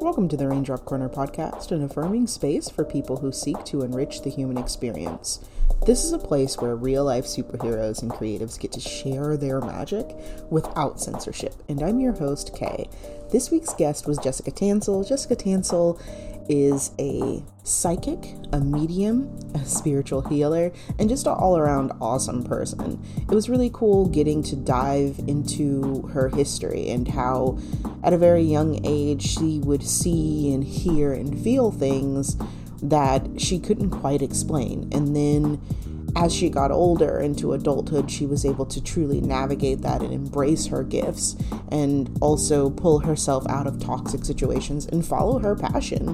Welcome 0.00 0.30
to 0.30 0.36
the 0.38 0.48
Raindrop 0.48 0.86
Corner 0.86 1.10
podcast, 1.10 1.72
an 1.72 1.82
affirming 1.82 2.26
space 2.26 2.70
for 2.70 2.86
people 2.86 3.18
who 3.18 3.30
seek 3.30 3.62
to 3.66 3.82
enrich 3.82 4.22
the 4.22 4.30
human 4.30 4.56
experience. 4.56 5.44
This 5.84 6.04
is 6.04 6.14
a 6.14 6.18
place 6.18 6.56
where 6.56 6.74
real 6.74 7.04
life 7.04 7.26
superheroes 7.26 8.00
and 8.00 8.10
creatives 8.10 8.58
get 8.58 8.72
to 8.72 8.80
share 8.80 9.36
their 9.36 9.60
magic 9.60 10.16
without 10.48 11.02
censorship. 11.02 11.54
And 11.68 11.82
I'm 11.82 12.00
your 12.00 12.14
host, 12.14 12.56
Kay. 12.56 12.88
This 13.30 13.50
week's 13.50 13.74
guest 13.74 14.06
was 14.06 14.16
Jessica 14.16 14.50
Tanselle. 14.50 15.06
Jessica 15.06 15.36
Tanselle 15.36 16.00
is 16.50 16.90
a 16.98 17.42
psychic, 17.62 18.34
a 18.52 18.58
medium, 18.58 19.38
a 19.54 19.64
spiritual 19.64 20.20
healer, 20.22 20.72
and 20.98 21.08
just 21.08 21.26
an 21.26 21.32
all 21.32 21.56
around 21.56 21.92
awesome 22.00 22.42
person. 22.42 23.00
It 23.16 23.34
was 23.34 23.48
really 23.48 23.70
cool 23.72 24.08
getting 24.08 24.42
to 24.44 24.56
dive 24.56 25.20
into 25.28 26.02
her 26.12 26.28
history 26.28 26.90
and 26.90 27.06
how, 27.06 27.58
at 28.02 28.12
a 28.12 28.18
very 28.18 28.42
young 28.42 28.84
age, 28.84 29.22
she 29.22 29.60
would 29.60 29.84
see 29.84 30.52
and 30.52 30.64
hear 30.64 31.12
and 31.12 31.40
feel 31.40 31.70
things 31.70 32.36
that 32.82 33.40
she 33.40 33.60
couldn't 33.60 33.90
quite 33.90 34.20
explain. 34.20 34.88
And 34.92 35.14
then 35.14 35.60
as 36.16 36.34
she 36.34 36.48
got 36.48 36.70
older 36.70 37.18
into 37.20 37.52
adulthood, 37.52 38.10
she 38.10 38.26
was 38.26 38.44
able 38.44 38.66
to 38.66 38.82
truly 38.82 39.20
navigate 39.20 39.82
that 39.82 40.02
and 40.02 40.12
embrace 40.12 40.66
her 40.66 40.82
gifts 40.82 41.36
and 41.70 42.16
also 42.20 42.70
pull 42.70 43.00
herself 43.00 43.46
out 43.48 43.66
of 43.66 43.80
toxic 43.80 44.24
situations 44.24 44.86
and 44.86 45.06
follow 45.06 45.38
her 45.38 45.54
passion, 45.54 46.08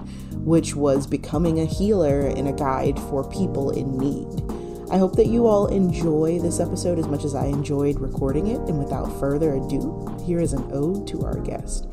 which 0.45 0.75
was 0.75 1.07
becoming 1.07 1.61
a 1.61 1.65
healer 1.65 2.21
and 2.21 2.49
a 2.49 2.53
guide 2.53 2.99
for 2.99 3.29
people 3.31 3.71
in 3.71 3.97
need. 3.97 4.43
I 4.91 4.99
hope 4.99 5.17
that 5.17 5.27
you 5.27 5.47
all 5.47 5.67
enjoy 5.67 6.39
this 6.39 6.61
episode 6.61 6.99
as 6.99 7.09
much 7.09 7.25
as 7.25 7.35
I 7.35 7.47
enjoyed 7.47 7.99
recording 7.99 8.47
it. 8.49 8.61
And 8.69 8.79
without 8.79 9.19
further 9.19 9.55
ado, 9.55 10.17
here 10.25 10.41
is 10.41 10.53
an 10.53 10.69
ode 10.73 11.09
to 11.09 11.25
our 11.25 11.41
guest. 11.41 11.89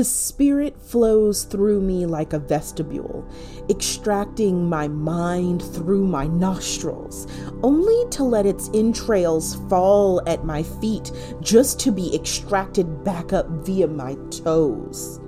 The 0.00 0.04
spirit 0.04 0.80
flows 0.80 1.44
through 1.44 1.82
me 1.82 2.06
like 2.06 2.32
a 2.32 2.38
vestibule, 2.38 3.28
extracting 3.68 4.66
my 4.66 4.88
mind 4.88 5.60
through 5.74 6.06
my 6.06 6.26
nostrils, 6.26 7.26
only 7.62 8.08
to 8.12 8.24
let 8.24 8.46
its 8.46 8.70
entrails 8.72 9.56
fall 9.68 10.26
at 10.26 10.42
my 10.42 10.62
feet 10.62 11.12
just 11.42 11.78
to 11.80 11.92
be 11.92 12.14
extracted 12.14 13.04
back 13.04 13.34
up 13.34 13.46
via 13.50 13.88
my 13.88 14.14
toes. 14.30 15.20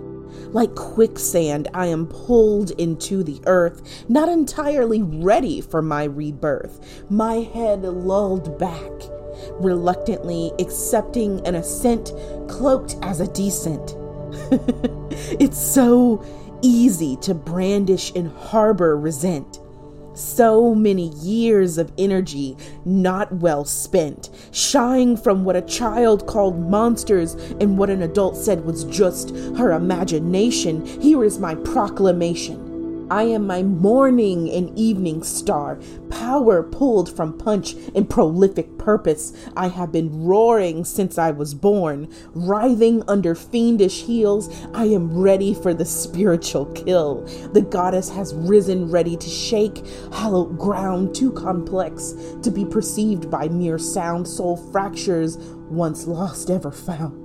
Like 0.54 0.74
quicksand, 0.74 1.68
I 1.74 1.88
am 1.88 2.06
pulled 2.06 2.70
into 2.70 3.22
the 3.22 3.42
earth, 3.44 4.06
not 4.08 4.30
entirely 4.30 5.02
ready 5.02 5.60
for 5.60 5.82
my 5.82 6.04
rebirth, 6.04 7.04
my 7.10 7.34
head 7.34 7.82
lulled 7.82 8.58
back, 8.58 8.90
reluctantly 9.50 10.50
accepting 10.58 11.46
an 11.46 11.56
ascent 11.56 12.10
cloaked 12.48 12.96
as 13.02 13.20
a 13.20 13.28
descent 13.28 13.96
it's 15.40 15.58
so 15.58 16.24
easy 16.62 17.16
to 17.16 17.34
brandish 17.34 18.12
and 18.14 18.30
harbor 18.36 18.96
resent. 18.96 19.58
So 20.14 20.74
many 20.74 21.08
years 21.08 21.78
of 21.78 21.90
energy 21.96 22.56
not 22.84 23.32
well 23.32 23.64
spent, 23.64 24.28
shying 24.50 25.16
from 25.16 25.44
what 25.44 25.56
a 25.56 25.62
child 25.62 26.26
called 26.26 26.58
monsters 26.58 27.34
and 27.60 27.78
what 27.78 27.88
an 27.88 28.02
adult 28.02 28.36
said 28.36 28.64
was 28.64 28.84
just 28.84 29.30
her 29.56 29.72
imagination. 29.72 30.84
Here 31.00 31.24
is 31.24 31.38
my 31.38 31.54
proclamation. 31.54 32.61
I 33.12 33.24
am 33.24 33.46
my 33.46 33.62
morning 33.62 34.50
and 34.50 34.74
evening 34.74 35.22
star, 35.22 35.78
power 36.08 36.62
pulled 36.62 37.14
from 37.14 37.36
punch 37.36 37.74
and 37.94 38.08
prolific 38.08 38.78
purpose. 38.78 39.34
I 39.54 39.68
have 39.68 39.92
been 39.92 40.24
roaring 40.24 40.86
since 40.86 41.18
I 41.18 41.30
was 41.30 41.52
born, 41.52 42.08
writhing 42.32 43.02
under 43.06 43.34
fiendish 43.34 44.04
heels. 44.04 44.48
I 44.72 44.86
am 44.86 45.14
ready 45.14 45.52
for 45.52 45.74
the 45.74 45.84
spiritual 45.84 46.64
kill. 46.72 47.26
The 47.52 47.60
goddess 47.60 48.08
has 48.08 48.32
risen 48.32 48.90
ready 48.90 49.18
to 49.18 49.28
shake 49.28 49.84
hollow 50.10 50.46
ground 50.46 51.14
too 51.14 51.32
complex 51.32 52.14
to 52.40 52.50
be 52.50 52.64
perceived 52.64 53.30
by 53.30 53.46
mere 53.48 53.78
sound 53.78 54.26
soul 54.26 54.56
fractures 54.56 55.36
once 55.68 56.06
lost 56.06 56.48
ever 56.48 56.70
found. 56.70 57.21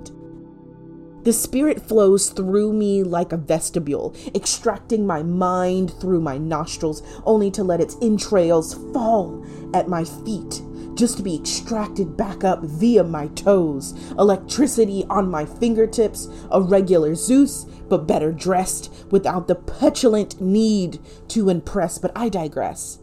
The 1.24 1.32
spirit 1.32 1.82
flows 1.82 2.30
through 2.30 2.72
me 2.72 3.02
like 3.02 3.32
a 3.32 3.36
vestibule, 3.36 4.14
extracting 4.34 5.06
my 5.06 5.22
mind 5.22 5.92
through 6.00 6.20
my 6.20 6.38
nostrils, 6.38 7.02
only 7.24 7.50
to 7.50 7.64
let 7.64 7.80
its 7.80 7.96
entrails 8.00 8.74
fall 8.92 9.44
at 9.74 9.88
my 9.88 10.04
feet, 10.04 10.62
just 10.94 11.16
to 11.16 11.22
be 11.22 11.36
extracted 11.36 12.16
back 12.16 12.44
up 12.44 12.62
via 12.62 13.04
my 13.04 13.26
toes. 13.28 13.94
Electricity 14.18 15.04
on 15.10 15.30
my 15.30 15.44
fingertips, 15.44 16.28
a 16.50 16.62
regular 16.62 17.14
Zeus, 17.14 17.64
but 17.88 18.06
better 18.06 18.32
dressed, 18.32 18.92
without 19.10 19.48
the 19.48 19.56
petulant 19.56 20.40
need 20.40 20.98
to 21.28 21.50
impress. 21.50 21.98
But 21.98 22.12
I 22.16 22.28
digress. 22.28 23.00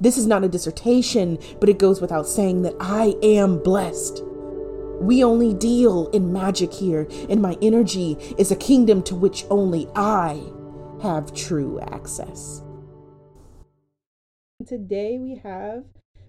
This 0.00 0.16
is 0.16 0.26
not 0.26 0.44
a 0.44 0.48
dissertation, 0.48 1.38
but 1.60 1.68
it 1.68 1.78
goes 1.78 2.00
without 2.00 2.26
saying 2.26 2.62
that 2.62 2.74
I 2.80 3.16
am 3.22 3.58
blessed. 3.62 4.22
We 5.04 5.22
only 5.22 5.52
deal 5.52 6.08
in 6.14 6.32
magic 6.32 6.72
here, 6.72 7.06
and 7.28 7.42
my 7.42 7.58
energy 7.60 8.16
is 8.38 8.50
a 8.50 8.56
kingdom 8.56 9.02
to 9.02 9.14
which 9.14 9.44
only 9.50 9.86
I 9.94 10.42
have 11.02 11.34
true 11.34 11.78
access. 11.78 12.62
Today 14.66 15.18
we 15.18 15.34
have 15.42 15.84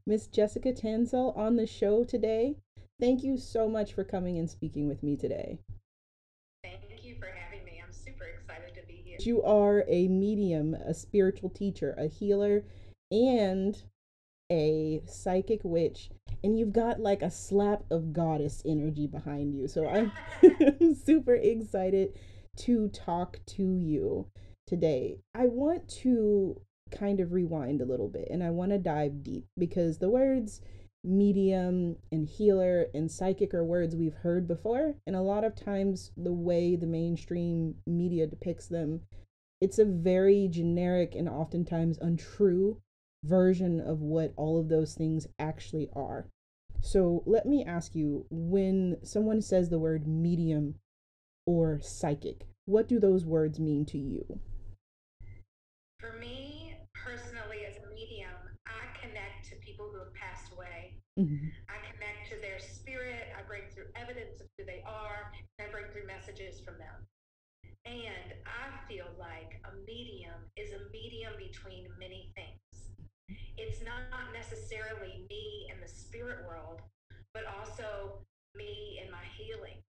Miss 0.06 0.28
Jessica 0.28 0.74
Tanselle 0.74 1.32
on 1.38 1.56
the 1.56 1.66
show 1.66 2.04
today. 2.04 2.58
Thank 3.00 3.24
you 3.24 3.38
so 3.38 3.70
much 3.70 3.94
for 3.94 4.04
coming 4.04 4.38
and 4.38 4.50
speaking 4.50 4.90
with 4.90 5.02
me 5.02 5.16
today. 5.16 5.60
Thank 6.62 6.82
you 7.02 7.16
for 7.18 7.28
having 7.28 7.64
me. 7.64 7.82
I'm 7.82 7.94
super 7.94 8.26
excited 8.26 8.76
to 8.76 8.86
be 8.86 9.02
here. 9.06 9.16
You 9.22 9.42
are 9.44 9.86
a 9.88 10.10
medium, 10.10 10.74
a 10.74 10.94
spiritual 10.94 11.50
teacher, 11.50 11.96
a 11.98 12.08
healer, 12.08 12.66
and 13.10 13.82
a 14.52 15.02
psychic 15.08 15.62
witch 15.64 16.10
and 16.46 16.60
you've 16.60 16.74
got 16.74 17.00
like 17.00 17.24
a 17.24 17.32
slap 17.32 17.84
of 17.90 18.14
goddess 18.14 18.62
energy 18.64 19.08
behind 19.08 19.56
you. 19.56 19.68
So 19.68 19.90
I'm 19.90 20.12
super 21.04 21.34
excited 21.34 22.14
to 22.58 22.88
talk 22.90 23.40
to 23.48 23.64
you 23.64 24.28
today. 24.68 25.18
I 25.34 25.48
want 25.48 25.90
to 26.04 26.62
kind 26.92 27.20
of 27.20 27.34
rewind 27.34 27.82
a 27.82 27.86
little 27.86 28.08
bit 28.08 28.28
and 28.30 28.44
I 28.44 28.52
want 28.52 28.72
to 28.72 28.78
dive 28.78 29.24
deep 29.24 29.46
because 29.58 29.98
the 29.98 30.10
words 30.10 30.62
medium 31.04 31.96
and 32.12 32.28
healer 32.28 32.86
and 32.94 33.12
psychic 33.12 33.54
are 33.56 33.64
words 33.64 33.96
we've 33.96 34.14
heard 34.14 34.48
before 34.48 34.94
and 35.08 35.16
a 35.16 35.22
lot 35.22 35.44
of 35.44 35.56
times 35.56 36.12
the 36.16 36.32
way 36.32 36.76
the 36.76 36.86
mainstream 36.86 37.76
media 37.88 38.28
depicts 38.28 38.68
them 38.68 39.02
it's 39.62 39.80
a 39.80 39.86
very 39.86 40.48
generic 40.48 41.16
and 41.16 41.28
oftentimes 41.28 41.98
untrue 42.00 42.82
version 43.26 43.82
of 43.82 44.02
what 44.02 44.34
all 44.36 44.60
of 44.60 44.70
those 44.70 44.94
things 44.94 45.28
actually 45.40 45.90
are. 45.94 46.28
So 46.82 47.24
let 47.26 47.46
me 47.46 47.64
ask 47.66 47.96
you 47.96 48.26
when 48.30 48.98
someone 49.04 49.42
says 49.42 49.70
the 49.70 49.80
word 49.80 50.08
medium 50.08 50.76
or 51.46 51.80
psychic, 51.82 52.46
what 52.66 52.88
do 52.88 53.00
those 53.00 53.26
words 53.26 53.60
mean 53.60 53.86
to 53.86 53.98
you? 53.98 54.40
For 56.00 56.14
me, 56.20 56.76
personally, 56.94 57.66
as 57.68 57.78
a 57.78 57.94
medium, 57.94 58.34
I 58.68 58.86
connect 59.02 59.50
to 59.50 59.56
people 59.58 59.90
who 59.92 60.00
have 60.00 60.14
passed 60.14 60.52
away. 60.54 60.98
Mm-hmm. 61.18 61.48
I 61.70 61.78
connect 61.94 62.30
to 62.30 62.42
their 62.42 62.60
spirit. 62.60 63.32
I 63.38 63.42
bring 63.48 63.64
through 63.74 63.90
evidence 63.96 64.42
of 64.42 64.48
who 64.58 64.66
they 64.66 64.84
are. 64.86 65.32
I 65.60 65.72
bring 65.72 65.86
through 65.94 66.08
messages 66.08 66.60
from 66.60 66.78
them. 66.78 67.06
And 67.86 68.34
I 68.50 68.74
feel 68.90 69.06
like 69.18 69.62
a 69.62 69.72
medium 69.86 70.42
is 70.58 70.74
a 70.74 70.90
medium 70.92 71.34
between 71.38 71.86
many 72.00 72.34
it's 73.66 73.82
not 73.82 74.30
necessarily 74.30 75.26
me 75.26 75.68
in 75.74 75.82
the 75.82 75.90
spirit 75.90 76.46
world, 76.46 76.86
but 77.34 77.50
also 77.50 78.22
me 78.54 79.02
in 79.02 79.10
my 79.10 79.26
healing. 79.34 79.82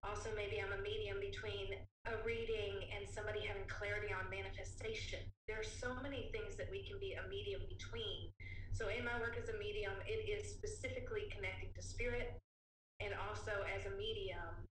Also, 0.00 0.32
maybe 0.36 0.60
I'm 0.60 0.72
a 0.72 0.80
medium 0.80 1.20
between 1.20 1.76
a 2.08 2.16
reading 2.24 2.88
and 2.92 3.08
somebody 3.08 3.44
having 3.44 3.64
clarity 3.68 4.12
on 4.12 4.28
manifestation. 4.28 5.20
There 5.48 5.60
are 5.60 5.64
so 5.64 5.96
many 6.00 6.28
things 6.32 6.56
that 6.56 6.68
we 6.68 6.84
can 6.84 7.00
be 7.00 7.16
a 7.16 7.24
medium 7.28 7.64
between. 7.68 8.32
So, 8.72 8.88
in 8.88 9.04
my 9.04 9.16
work 9.20 9.36
as 9.40 9.48
a 9.48 9.56
medium, 9.56 9.96
it 10.04 10.24
is 10.28 10.48
specifically 10.48 11.28
connecting 11.32 11.72
to 11.76 11.82
spirit. 11.84 12.36
And 13.00 13.12
also, 13.28 13.52
as 13.68 13.84
a 13.88 13.94
medium, 13.96 14.64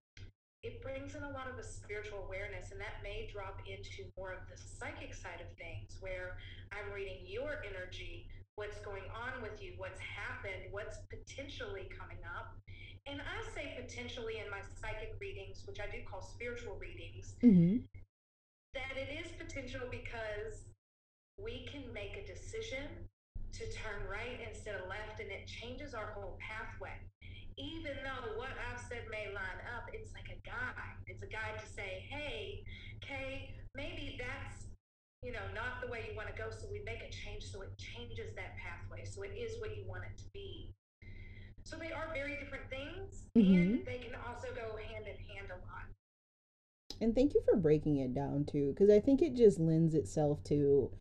it 0.63 0.81
brings 0.81 1.13
in 1.15 1.24
a 1.24 1.30
lot 1.30 1.51
of 1.51 1.60
the 1.60 1.63
spiritual 1.63 2.24
awareness, 2.25 2.71
and 2.71 2.80
that 2.80 3.04
may 3.04 3.27
drop 3.27 3.60
into 3.68 4.07
more 4.18 4.31
of 4.31 4.48
the 4.48 4.56
psychic 4.56 5.13
side 5.13 5.44
of 5.44 5.51
things 5.60 6.00
where 6.00 6.39
I'm 6.71 6.88
reading 6.95 7.19
your 7.27 7.60
energy, 7.68 8.31
what's 8.56 8.80
going 8.80 9.04
on 9.12 9.44
with 9.44 9.62
you, 9.62 9.75
what's 9.75 10.00
happened, 10.00 10.71
what's 10.71 11.04
potentially 11.12 11.92
coming 11.92 12.24
up. 12.24 12.56
And 13.06 13.19
I 13.19 13.38
say 13.51 13.75
potentially 13.75 14.39
in 14.39 14.48
my 14.48 14.63
psychic 14.80 15.19
readings, 15.19 15.68
which 15.68 15.83
I 15.83 15.92
do 15.92 16.00
call 16.07 16.24
spiritual 16.24 16.80
readings, 16.80 17.36
mm-hmm. 17.44 17.83
that 18.74 18.95
it 18.95 19.12
is 19.12 19.36
potential 19.36 19.83
because 19.92 20.63
we 21.44 21.68
can 21.68 21.83
make 21.92 22.15
a 22.15 22.24
decision 22.24 22.88
to 23.51 23.68
turn 23.75 24.07
right 24.07 24.39
instead 24.48 24.80
of 24.80 24.88
left, 24.88 25.19
and 25.19 25.30
it 25.30 25.45
changes 25.45 25.94
our 25.94 26.15
whole 26.15 26.39
pathway. 26.39 26.95
Even 27.57 27.95
though 28.01 28.38
what 28.38 28.50
I've 28.69 28.81
said 28.89 29.05
may 29.11 29.29
line 29.33 29.61
up, 29.77 29.89
it's 29.94 30.13
like 30.13 30.29
a 30.29 30.39
guide. 30.47 30.97
It's 31.07 31.21
a 31.21 31.27
guide 31.27 31.59
to 31.61 31.67
say, 31.67 32.05
hey, 32.09 32.63
Kay, 33.01 33.53
maybe 33.75 34.17
that's 34.17 34.65
you 35.23 35.31
know 35.31 35.45
not 35.55 35.79
the 35.81 35.88
way 35.91 36.09
you 36.09 36.15
want 36.15 36.27
to 36.29 36.35
go. 36.35 36.50
So 36.50 36.67
we 36.71 36.81
make 36.85 37.01
a 37.01 37.11
change 37.11 37.44
so 37.45 37.61
it 37.61 37.71
changes 37.77 38.33
that 38.35 38.57
pathway. 38.57 39.05
So 39.05 39.23
it 39.23 39.38
is 39.38 39.59
what 39.61 39.77
you 39.77 39.83
want 39.88 40.03
it 40.03 40.17
to 40.17 40.25
be. 40.33 40.73
So 41.63 41.77
they 41.77 41.91
are 41.91 42.09
very 42.13 42.38
different 42.39 42.69
things, 42.69 43.23
mm-hmm. 43.38 43.53
and 43.53 43.85
they 43.85 44.00
can 44.00 44.15
also 44.27 44.47
go 44.53 44.75
hand 44.77 45.05
in 45.07 45.15
hand 45.33 45.47
a 45.50 45.59
lot. 45.67 45.88
And 47.01 47.15
thank 47.15 47.33
you 47.33 47.41
for 47.45 47.55
breaking 47.55 47.97
it 47.97 48.13
down 48.13 48.45
too, 48.45 48.73
because 48.73 48.89
I 48.89 49.00
think 49.00 49.21
it 49.21 49.35
just 49.35 49.59
lends 49.59 49.94
itself 49.95 50.44
to 50.45 50.91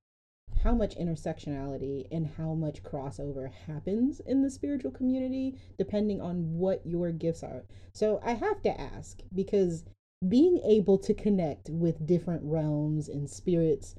how 0.62 0.74
much 0.74 0.96
intersectionality 0.96 2.06
and 2.10 2.26
how 2.38 2.54
much 2.54 2.82
crossover 2.82 3.50
happens 3.66 4.20
in 4.20 4.42
the 4.42 4.50
spiritual 4.50 4.90
community 4.90 5.56
depending 5.78 6.20
on 6.20 6.56
what 6.56 6.86
your 6.86 7.10
gifts 7.10 7.42
are. 7.42 7.64
So 7.92 8.20
I 8.24 8.34
have 8.34 8.62
to 8.62 8.80
ask 8.80 9.20
because 9.34 9.84
being 10.28 10.58
able 10.64 10.98
to 10.98 11.14
connect 11.14 11.68
with 11.68 12.06
different 12.06 12.42
realms 12.44 13.08
and 13.08 13.28
spirits 13.28 13.96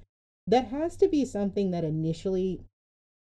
that 0.48 0.68
has 0.68 0.96
to 0.98 1.08
be 1.08 1.26
something 1.26 1.72
that 1.72 1.84
initially 1.84 2.62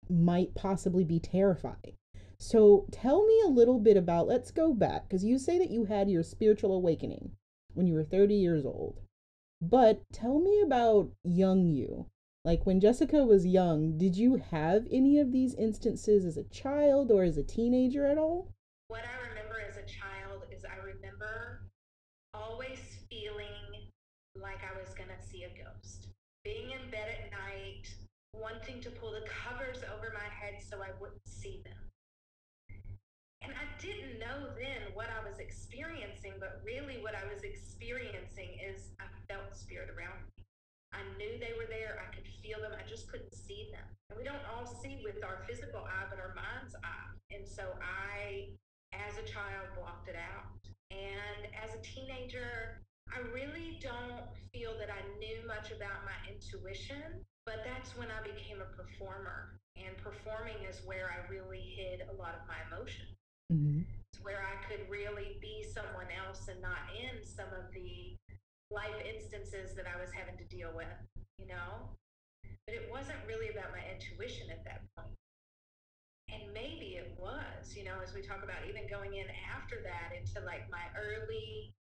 might 0.09 0.55
possibly 0.55 1.03
be 1.03 1.19
terrifying. 1.19 1.95
So 2.37 2.87
tell 2.91 3.25
me 3.25 3.41
a 3.45 3.49
little 3.49 3.79
bit 3.79 3.97
about 3.97 4.27
let's 4.27 4.51
go 4.51 4.73
back 4.73 5.07
because 5.07 5.23
you 5.23 5.37
say 5.37 5.57
that 5.59 5.69
you 5.69 5.85
had 5.85 6.09
your 6.09 6.23
spiritual 6.23 6.73
awakening 6.73 7.31
when 7.73 7.87
you 7.87 7.93
were 7.93 8.03
30 8.03 8.35
years 8.35 8.65
old. 8.65 8.99
But 9.61 10.01
tell 10.13 10.39
me 10.39 10.61
about 10.61 11.11
young 11.23 11.67
you. 11.67 12.05
Like 12.49 12.65
when 12.65 12.79
Jessica 12.79 13.23
was 13.23 13.45
young, 13.45 13.95
did 13.99 14.17
you 14.17 14.41
have 14.49 14.87
any 14.89 15.19
of 15.19 15.31
these 15.31 15.53
instances 15.53 16.25
as 16.25 16.35
a 16.35 16.49
child 16.49 17.11
or 17.11 17.21
as 17.21 17.37
a 17.37 17.43
teenager 17.43 18.07
at 18.07 18.17
all? 18.17 18.49
What 18.87 19.03
I 19.05 19.29
remember 19.29 19.61
as 19.61 19.77
a 19.77 19.85
child 19.85 20.41
is 20.49 20.65
I 20.65 20.81
remember 20.81 21.69
always 22.33 22.81
feeling 23.07 23.93
like 24.33 24.65
I 24.65 24.73
was 24.81 24.95
going 24.95 25.13
to 25.13 25.21
see 25.29 25.43
a 25.43 25.53
ghost. 25.53 26.07
Being 26.43 26.71
in 26.71 26.89
bed 26.89 27.05
at 27.21 27.29
night, 27.29 27.85
wanting 28.33 28.81
to 28.81 28.89
pull 28.97 29.11
the 29.11 29.29
covers 29.29 29.85
over 29.93 30.09
my 30.11 30.25
head 30.33 30.57
so 30.57 30.81
I 30.81 30.89
wouldn't 30.99 31.21
see 31.29 31.61
them. 31.61 31.77
And 33.43 33.53
I 33.53 33.69
didn't 33.77 34.17
know 34.17 34.49
then 34.57 34.89
what 34.95 35.13
I 35.13 35.21
was 35.21 35.37
experiencing, 35.37 36.33
but 36.39 36.61
really 36.65 36.97
what 36.97 37.13
I 37.13 37.31
was 37.31 37.43
experiencing 37.43 38.57
is 38.57 38.89
I 38.99 39.05
felt 39.31 39.53
spirit 39.53 39.93
around 39.93 40.17
me. 40.33 40.38
I 40.93 41.01
knew 41.17 41.37
they 41.37 41.53
were 41.57 41.69
there. 41.69 42.01
I 42.01 42.09
could 42.13 42.25
feel 42.41 42.59
them. 42.61 42.73
I 42.73 42.87
just 42.87 43.07
couldn't 43.11 43.33
see 43.33 43.69
them. 43.71 43.85
And 44.09 44.17
we 44.17 44.25
don't 44.25 44.41
all 44.49 44.65
see 44.65 45.01
with 45.03 45.23
our 45.23 45.45
physical 45.45 45.85
eye, 45.85 46.07
but 46.09 46.17
our 46.17 46.33
mind's 46.33 46.75
eye. 46.81 47.13
And 47.29 47.45
so 47.47 47.77
I, 47.77 48.49
as 48.93 49.17
a 49.21 49.25
child, 49.29 49.69
blocked 49.77 50.09
it 50.09 50.17
out. 50.17 50.59
And 50.89 51.45
as 51.53 51.77
a 51.77 51.81
teenager, 51.85 52.81
I 53.13 53.21
really 53.33 53.77
don't 53.81 54.25
feel 54.53 54.73
that 54.81 54.89
I 54.89 55.01
knew 55.17 55.45
much 55.45 55.69
about 55.69 56.05
my 56.05 56.17
intuition, 56.25 57.25
but 57.45 57.61
that's 57.65 57.97
when 57.97 58.09
I 58.09 58.25
became 58.25 58.61
a 58.61 58.69
performer. 58.73 59.61
And 59.77 59.95
performing 59.97 60.57
is 60.69 60.81
where 60.85 61.13
I 61.13 61.25
really 61.31 61.61
hid 61.61 62.01
a 62.09 62.15
lot 62.17 62.33
of 62.33 62.43
my 62.49 62.57
emotion. 62.69 63.05
Mm-hmm. 63.53 63.81
It's 64.11 64.21
where 64.21 64.41
I 64.41 64.57
could 64.65 64.89
really 64.89 65.37
be 65.41 65.65
someone 65.73 66.09
else 66.09 66.49
and 66.49 66.61
not 66.61 66.89
in 66.93 67.25
some 67.25 67.49
of 67.53 67.71
the 67.73 68.17
life 68.71 68.97
instances 69.01 69.73
that 69.73 69.89
I 69.89 69.97
was 69.97 70.13
having 70.13 70.37
to 70.37 70.45
deal 70.45 70.69
with, 70.73 70.93
you 71.37 71.49
know? 71.49 71.97
But 72.65 72.77
it 72.77 72.85
wasn't 72.89 73.17
really 73.25 73.49
about 73.49 73.73
my 73.73 73.81
intuition 73.89 74.53
at 74.53 74.61
that 74.65 74.85
point. 74.93 75.17
And 76.29 76.53
maybe 76.53 76.93
it 77.01 77.17
was, 77.17 77.73
you 77.73 77.83
know, 77.83 77.97
as 78.05 78.13
we 78.13 78.21
talk 78.21 78.45
about 78.45 78.61
even 78.69 78.85
going 78.85 79.17
in 79.17 79.25
after 79.49 79.81
that 79.81 80.13
into 80.13 80.45
like 80.45 80.69
my 80.69 80.85
early 80.93 81.73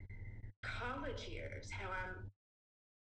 college 0.64 1.28
years, 1.28 1.68
how 1.68 1.92
I'm 1.92 2.32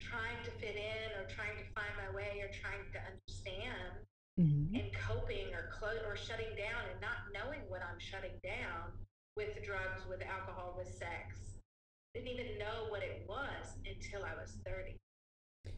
trying 0.03 0.43
to 0.43 0.51
fit 0.59 0.75
in 0.75 1.07
or 1.15 1.23
trying 1.31 1.55
to 1.55 1.65
find 1.71 1.91
my 1.95 2.11
way 2.11 2.43
or 2.43 2.51
trying 2.51 2.83
to 2.91 2.99
understand 2.99 4.03
mm-hmm. 4.35 4.75
and 4.75 4.91
coping 4.91 5.55
or 5.55 5.71
clo- 5.71 6.03
or 6.03 6.19
shutting 6.19 6.51
down 6.59 6.83
and 6.91 6.99
not 6.99 7.31
knowing 7.31 7.63
what 7.71 7.79
I'm 7.79 7.99
shutting 8.03 8.35
down 8.43 8.91
with 9.39 9.55
drugs, 9.63 10.03
with 10.11 10.19
alcohol, 10.27 10.75
with 10.75 10.91
sex 10.91 11.48
didn't 12.13 12.29
even 12.29 12.57
know 12.57 12.87
what 12.89 13.03
it 13.03 13.25
was 13.27 13.77
until 13.85 14.25
I 14.25 14.33
was 14.39 14.57
30. 14.65 14.95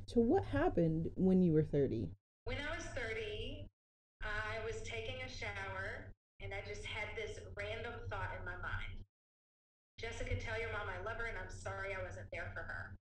So, 0.07 0.21
what 0.21 0.43
happened 0.45 1.09
when 1.15 1.41
you 1.41 1.53
were 1.53 1.63
30? 1.63 2.09
When 2.45 2.57
I 2.57 2.75
was 2.75 2.85
30, 2.95 3.67
I 4.23 4.63
was 4.65 4.81
taking 4.83 5.15
a 5.25 5.29
shower 5.29 6.11
and 6.41 6.53
I 6.53 6.67
just 6.67 6.85
had 6.85 7.07
this 7.15 7.39
random 7.55 7.93
thought 8.09 8.31
in 8.39 8.45
my 8.45 8.57
mind 8.61 9.01
Jessica, 10.01 10.33
tell 10.33 10.57
your 10.57 10.73
mom 10.73 10.89
I 10.89 10.97
love 11.05 11.21
her 11.21 11.29
and 11.29 11.37
I'm 11.37 11.53
sorry 11.53 11.93
I 11.93 12.01
wasn't 12.01 12.25
there 12.33 12.49
for 12.57 12.65
her. 12.65 12.97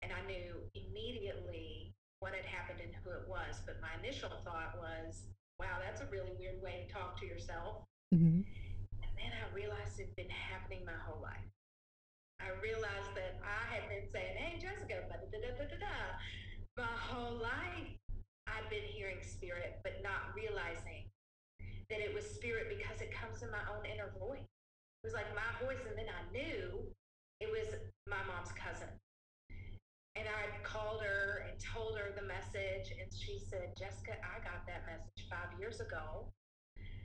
And 0.00 0.08
I 0.16 0.24
knew 0.24 0.64
immediately 0.72 1.92
what 2.24 2.32
had 2.32 2.48
happened 2.48 2.80
and 2.80 2.96
who 3.04 3.12
it 3.12 3.28
was. 3.28 3.60
But 3.68 3.84
my 3.84 3.92
initial 4.00 4.32
thought 4.40 4.80
was, 4.80 5.28
wow, 5.60 5.76
that's 5.84 6.00
a 6.00 6.08
really 6.08 6.32
weird 6.40 6.64
way 6.64 6.80
to 6.80 6.86
talk 6.88 7.20
to 7.20 7.28
yourself. 7.28 7.84
Mm-hmm. 8.16 8.48
And 8.48 9.12
then 9.12 9.28
I 9.28 9.44
realized 9.52 10.00
it'd 10.00 10.16
been 10.16 10.32
happening 10.32 10.88
my 10.88 10.96
whole 11.04 11.20
life. 11.20 11.52
I 12.40 12.52
realized 12.62 13.12
that 13.16 13.40
I 13.42 13.62
had 13.74 13.88
been 13.88 14.06
saying, 14.12 14.36
hey, 14.36 14.60
Jessica, 14.60 15.04
da, 15.08 15.16
da, 15.16 15.38
da, 15.40 15.64
da, 15.64 15.78
da, 15.80 15.96
my 16.76 16.96
whole 16.96 17.36
life. 17.40 17.96
I've 18.46 18.70
been 18.70 18.86
hearing 18.86 19.18
spirit, 19.22 19.80
but 19.82 20.00
not 20.02 20.32
realizing 20.36 21.10
that 21.90 22.00
it 22.00 22.14
was 22.14 22.24
spirit 22.24 22.70
because 22.70 23.00
it 23.02 23.10
comes 23.10 23.42
in 23.42 23.50
my 23.50 23.62
own 23.70 23.84
inner 23.86 24.12
voice. 24.18 24.46
It 25.02 25.04
was 25.04 25.14
like 25.14 25.28
my 25.34 25.50
voice, 25.62 25.82
and 25.86 25.98
then 25.98 26.06
I 26.10 26.22
knew 26.30 26.86
it 27.40 27.50
was 27.50 27.74
my 28.08 28.22
mom's 28.26 28.52
cousin. 28.54 28.90
And 30.16 30.24
I 30.24 30.48
called 30.62 31.02
her 31.02 31.44
and 31.46 31.60
told 31.60 31.98
her 31.98 32.14
the 32.16 32.24
message, 32.24 32.90
and 32.96 33.10
she 33.12 33.38
said, 33.38 33.76
Jessica, 33.76 34.16
I 34.24 34.40
got 34.40 34.64
that 34.66 34.86
message 34.88 35.28
five 35.28 35.52
years 35.60 35.80
ago. 35.80 36.32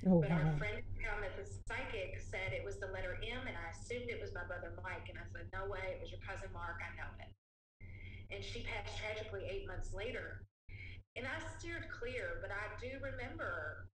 Oh, 0.01 0.18
but 0.18 0.33
wow. 0.33 0.50
our 0.50 0.57
friend 0.57 0.81
found 0.98 1.21
that 1.21 1.38
the 1.38 1.45
psychic 1.45 2.18
said 2.18 2.57
it 2.57 2.65
was 2.65 2.81
the 2.81 2.89
letter 2.89 3.21
M, 3.21 3.45
and 3.45 3.53
I 3.53 3.69
assumed 3.69 4.09
it 4.09 4.18
was 4.18 4.33
my 4.33 4.42
brother 4.50 4.74
Mike. 4.81 5.06
And 5.06 5.21
I 5.21 5.25
said, 5.30 5.45
No 5.53 5.69
way, 5.69 5.94
it 5.94 6.01
was 6.01 6.09
your 6.09 6.24
cousin 6.25 6.50
Mark. 6.50 6.81
I 6.81 6.89
know 6.98 7.09
it. 7.21 7.30
And 8.33 8.42
she 8.42 8.65
passed 8.65 8.98
tragically 8.98 9.45
eight 9.45 9.69
months 9.69 9.94
later. 9.94 10.42
And 11.13 11.30
I 11.30 11.38
steered 11.53 11.86
clear, 11.94 12.42
but 12.42 12.50
I 12.50 12.65
do 12.81 12.98
remember 12.98 13.86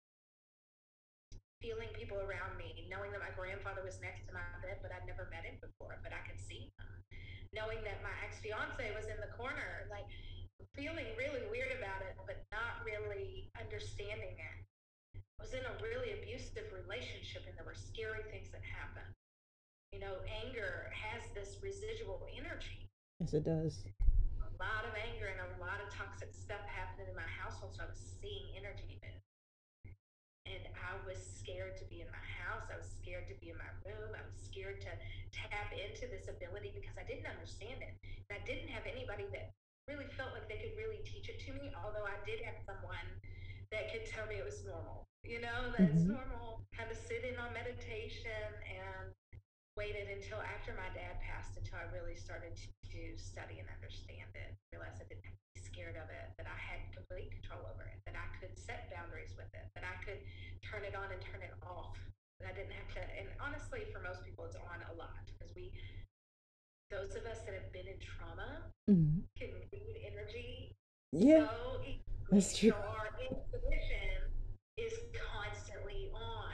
feeling 1.60 1.90
people 1.92 2.22
around 2.24 2.56
me, 2.56 2.88
knowing 2.88 3.12
that 3.12 3.20
my 3.20 3.34
grandfather 3.36 3.84
was 3.84 4.00
next 4.00 4.24
to 4.30 4.32
my 4.32 4.46
bed, 4.64 4.80
but 4.80 4.94
I'd 4.94 5.10
never 5.10 5.28
met 5.28 5.44
him 5.44 5.58
before, 5.60 5.98
but 6.06 6.14
I 6.14 6.22
could 6.24 6.40
see 6.40 6.70
him. 6.78 6.88
Knowing 7.52 7.82
that 7.84 8.00
my 8.06 8.14
ex 8.24 8.40
fiance 8.40 8.86
was 8.96 9.10
in 9.10 9.18
the 9.20 9.34
corner, 9.36 9.90
like 9.92 10.08
feeling 10.78 11.10
really 11.18 11.42
weird 11.50 11.74
about 11.76 12.06
it, 12.06 12.16
but 12.24 12.38
not 12.54 12.86
really 12.86 13.50
understanding 13.58 14.38
it 14.38 14.67
was 15.40 15.54
in 15.54 15.62
a 15.62 15.74
really 15.80 16.18
abusive 16.18 16.66
relationship 16.74 17.46
and 17.46 17.54
there 17.54 17.66
were 17.66 17.78
scary 17.78 18.26
things 18.34 18.50
that 18.50 18.66
happened. 18.66 19.08
You 19.94 20.02
know, 20.02 20.18
anger 20.28 20.90
has 20.92 21.24
this 21.38 21.62
residual 21.62 22.26
energy. 22.34 22.90
Yes, 23.22 23.34
it 23.34 23.46
does. 23.46 23.86
A 24.42 24.52
lot 24.58 24.84
of 24.84 24.94
anger 24.98 25.30
and 25.30 25.40
a 25.40 25.50
lot 25.62 25.78
of 25.80 25.88
toxic 25.94 26.34
stuff 26.34 26.62
happening 26.66 27.08
in 27.08 27.16
my 27.16 27.30
household, 27.30 27.78
so 27.78 27.86
I 27.86 27.90
was 27.90 28.02
seeing 28.02 28.58
energy 28.58 28.98
move. 29.00 29.22
And 30.50 30.64
I 30.74 30.98
was 31.06 31.20
scared 31.22 31.78
to 31.80 31.86
be 31.88 32.02
in 32.02 32.10
my 32.10 32.26
house. 32.42 32.68
I 32.74 32.80
was 32.80 32.90
scared 32.90 33.30
to 33.30 33.36
be 33.38 33.54
in 33.54 33.60
my 33.60 33.72
room. 33.86 34.16
I 34.18 34.24
was 34.26 34.36
scared 34.36 34.82
to 34.84 34.92
tap 35.32 35.70
into 35.76 36.10
this 36.10 36.32
ability 36.32 36.74
because 36.74 36.96
I 36.98 37.06
didn't 37.06 37.30
understand 37.30 37.84
it. 37.84 37.94
And 38.28 38.34
I 38.36 38.42
didn't 38.48 38.72
have 38.72 38.88
anybody 38.90 39.28
that 39.36 39.54
really 39.92 40.08
felt 40.16 40.34
like 40.34 40.48
they 40.50 40.60
could 40.60 40.76
really 40.76 41.04
teach 41.08 41.30
it 41.30 41.40
to 41.48 41.56
me, 41.56 41.72
although 41.78 42.08
I 42.08 42.16
did 42.28 42.44
have 42.44 42.60
someone 42.64 43.08
that 43.72 43.92
could 43.92 44.08
tell 44.08 44.28
me 44.28 44.40
it 44.40 44.48
was 44.48 44.64
normal 44.64 45.08
you 45.28 45.44
know, 45.44 45.76
that's 45.76 46.08
mm-hmm. 46.08 46.16
normal. 46.16 46.64
Had 46.72 46.88
to 46.88 46.98
sit 46.98 47.28
in 47.28 47.36
on 47.36 47.52
meditation 47.52 48.48
and 48.64 49.12
waited 49.76 50.08
until 50.08 50.40
after 50.42 50.74
my 50.74 50.88
dad 50.96 51.20
passed 51.22 51.60
until 51.60 51.78
I 51.78 51.86
really 51.92 52.16
started 52.16 52.56
to 52.56 53.02
study 53.20 53.60
and 53.60 53.68
understand 53.70 54.32
it. 54.34 54.56
Realized 54.72 55.04
I 55.04 55.06
didn't 55.12 55.28
have 55.28 55.38
to 55.38 55.48
be 55.54 55.62
scared 55.62 56.00
of 56.00 56.08
it, 56.10 56.34
that 56.40 56.48
I 56.48 56.58
had 56.58 56.88
complete 56.96 57.30
control 57.36 57.62
over 57.68 57.86
it, 57.86 58.00
that 58.08 58.16
I 58.16 58.26
could 58.40 58.56
set 58.56 58.88
boundaries 58.90 59.36
with 59.36 59.52
it, 59.52 59.68
that 59.76 59.86
I 59.86 60.00
could 60.02 60.24
turn 60.64 60.88
it 60.88 60.96
on 60.96 61.12
and 61.12 61.20
turn 61.20 61.44
it 61.44 61.54
off. 61.62 62.00
That 62.40 62.50
I 62.50 62.54
didn't 62.54 62.78
have 62.78 62.90
to. 62.98 63.04
And 63.18 63.28
honestly, 63.42 63.90
for 63.90 63.98
most 64.00 64.22
people, 64.22 64.46
it's 64.46 64.58
on 64.58 64.80
a 64.90 64.94
lot 64.94 65.26
because 65.26 65.50
we, 65.58 65.74
those 66.94 67.18
of 67.18 67.26
us 67.26 67.42
that 67.50 67.58
have 67.58 67.70
been 67.74 67.90
in 67.90 67.98
trauma, 67.98 68.70
mm-hmm. 68.86 69.26
can 69.34 69.50
read 69.74 69.98
energy. 70.06 70.78
Yeah, 71.12 71.50
so 71.50 71.82
that's 72.30 72.54
true. 72.54 72.70
So 72.70 72.78
our 72.78 73.10
intuition 73.18 74.30
is 74.78 74.94
constantly 75.18 76.14
on. 76.14 76.54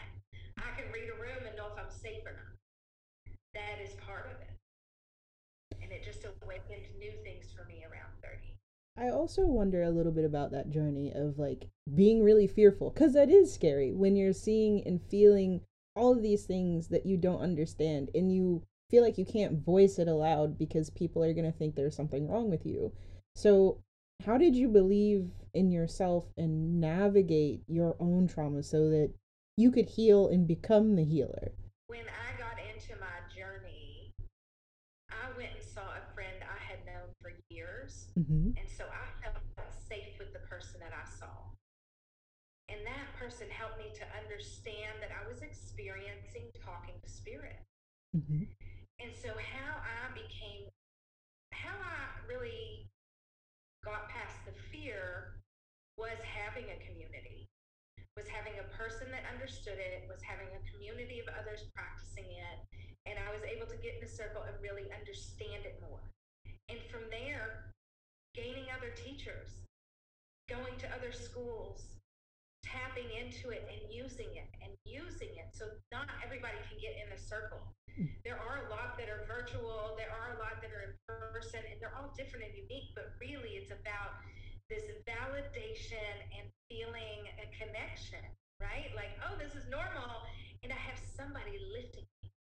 I 0.57 0.71
can 0.79 0.87
read 0.95 1.11
a 1.11 1.17
room 1.19 1.43
and 1.43 1.55
know 1.59 1.67
if 1.67 1.77
I'm 1.77 1.91
safe 1.91 2.23
or 2.23 2.31
not. 2.31 2.55
That 3.53 3.83
is 3.83 3.93
part 4.07 4.31
of 4.31 4.39
it. 4.39 4.55
And 5.83 5.91
it 5.91 6.03
just 6.03 6.23
awakened 6.23 6.87
new 6.97 7.11
things 7.27 7.51
for 7.51 7.67
me 7.67 7.83
around 7.83 8.15
30. 8.23 8.39
I 8.97 9.09
also 9.09 9.45
wonder 9.45 9.81
a 9.81 9.89
little 9.89 10.11
bit 10.11 10.25
about 10.25 10.51
that 10.51 10.69
journey 10.69 11.11
of 11.13 11.39
like 11.39 11.67
being 11.95 12.23
really 12.23 12.47
fearful 12.47 12.91
because 12.91 13.13
that 13.13 13.29
is 13.29 13.53
scary 13.53 13.91
when 13.91 14.15
you're 14.15 14.33
seeing 14.33 14.85
and 14.85 15.01
feeling 15.09 15.61
all 15.95 16.13
of 16.13 16.21
these 16.21 16.45
things 16.45 16.87
that 16.89 17.05
you 17.05 17.17
don't 17.17 17.41
understand 17.41 18.09
and 18.13 18.33
you 18.33 18.63
feel 18.89 19.03
like 19.03 19.17
you 19.17 19.25
can't 19.25 19.65
voice 19.65 19.97
it 19.97 20.07
aloud 20.07 20.57
because 20.57 20.91
people 20.91 21.23
are 21.23 21.33
going 21.33 21.51
to 21.51 21.57
think 21.57 21.75
there's 21.75 21.95
something 21.95 22.27
wrong 22.27 22.49
with 22.49 22.65
you. 22.65 22.91
So, 23.35 23.79
how 24.23 24.37
did 24.37 24.55
you 24.55 24.67
believe 24.67 25.31
in 25.53 25.71
yourself 25.71 26.25
and 26.37 26.79
navigate 26.79 27.63
your 27.67 27.95
own 27.99 28.27
trauma 28.27 28.61
so 28.61 28.89
that 28.89 29.11
you 29.57 29.71
could 29.71 29.89
heal 29.89 30.27
and 30.27 30.47
become 30.47 30.95
the 30.95 31.03
healer? 31.03 31.51
When 31.87 32.05
I 32.05 32.39
got 32.39 32.57
into 32.59 32.99
my 33.01 33.35
journey, 33.35 34.13
I 35.09 35.35
went 35.35 35.49
and 35.55 35.63
saw 35.63 35.81
a 35.81 36.13
friend 36.13 36.35
I 36.41 36.63
had 36.63 36.85
known 36.85 37.09
for 37.19 37.33
years. 37.49 38.02
Mm-hmm. 38.17 38.53
And 38.57 38.67
so 38.69 38.85
I 38.85 39.05
felt 39.25 39.73
safe 39.73 40.17
with 40.19 40.33
the 40.33 40.43
person 40.45 40.79
that 40.81 40.93
I 40.93 41.05
saw. 41.09 41.53
And 42.69 42.79
that 42.87 43.11
person 43.19 43.49
helped 43.51 43.77
me 43.77 43.91
to 43.91 44.05
understand 44.15 45.01
that 45.03 45.11
I 45.11 45.27
was 45.27 45.43
experiencing 45.43 46.53
talking 46.63 46.95
to 47.01 47.09
spirit. 47.09 47.59
Mm-hmm. 48.15 48.47
And 49.01 49.11
so, 49.11 49.35
how 49.35 49.83
I 49.83 50.13
became, 50.15 50.69
how 51.51 51.75
I 51.75 52.01
really 52.29 52.87
got 53.83 54.07
past 54.07 54.39
the 54.47 54.55
fear 54.71 55.43
was 55.99 56.15
having 56.23 56.71
a 56.71 56.77
community, 56.87 57.49
was 58.15 58.29
having 58.31 58.55
a 58.61 58.67
person 58.77 59.11
that 59.11 59.27
understood 59.27 59.75
it, 59.75 60.07
was 60.07 60.23
having 60.23 60.47
a 60.55 60.61
community 60.71 61.19
of 61.19 61.27
others 61.35 61.67
practicing 61.75 62.29
it. 62.31 62.57
And 63.03 63.19
I 63.19 63.27
was 63.35 63.43
able 63.43 63.67
to 63.67 63.75
get 63.83 63.99
in 63.99 64.07
a 64.07 64.09
circle 64.09 64.47
and 64.47 64.55
really 64.63 64.87
understand 64.95 65.67
it 65.67 65.83
more. 65.83 65.99
And 66.71 66.79
from 66.87 67.03
there, 67.11 67.72
gaining 68.33 68.65
other 68.73 68.89
teachers, 68.97 69.63
going 70.49 70.75
to 70.81 70.87
other 70.93 71.13
schools, 71.13 71.93
tapping 72.65 73.05
into 73.13 73.53
it 73.53 73.61
and 73.69 73.81
using 73.93 74.33
it 74.33 74.49
and 74.65 74.73
using 74.83 75.29
it. 75.37 75.53
So 75.53 75.69
not 75.93 76.09
everybody 76.25 76.57
can 76.65 76.81
get 76.81 76.97
in 76.97 77.13
a 77.13 77.19
circle. 77.19 77.61
There 78.25 78.41
are 78.41 78.65
a 78.65 78.67
lot 78.73 78.97
that 78.97 79.05
are 79.05 79.21
virtual, 79.29 79.93
there 80.01 80.09
are 80.09 80.33
a 80.33 80.41
lot 80.41 80.57
that 80.65 80.73
are 80.73 80.89
in 80.89 80.93
person, 81.05 81.61
and 81.61 81.77
they're 81.77 81.93
all 81.93 82.09
different 82.17 82.49
and 82.49 82.57
unique, 82.57 82.89
but 82.97 83.13
really 83.21 83.53
it's 83.61 83.69
about 83.69 84.17
this 84.65 84.81
validation 85.05 86.09
and 86.33 86.49
feeling 86.65 87.29
a 87.37 87.45
connection, 87.53 88.25
right? 88.57 88.89
Like, 88.97 89.13
oh, 89.21 89.37
this 89.37 89.53
is 89.53 89.69
normal, 89.69 90.25
and 90.65 90.73
I 90.73 90.79
have 90.89 90.97
somebody 90.97 91.61
lifting 91.69 92.09
me. 92.25 92.33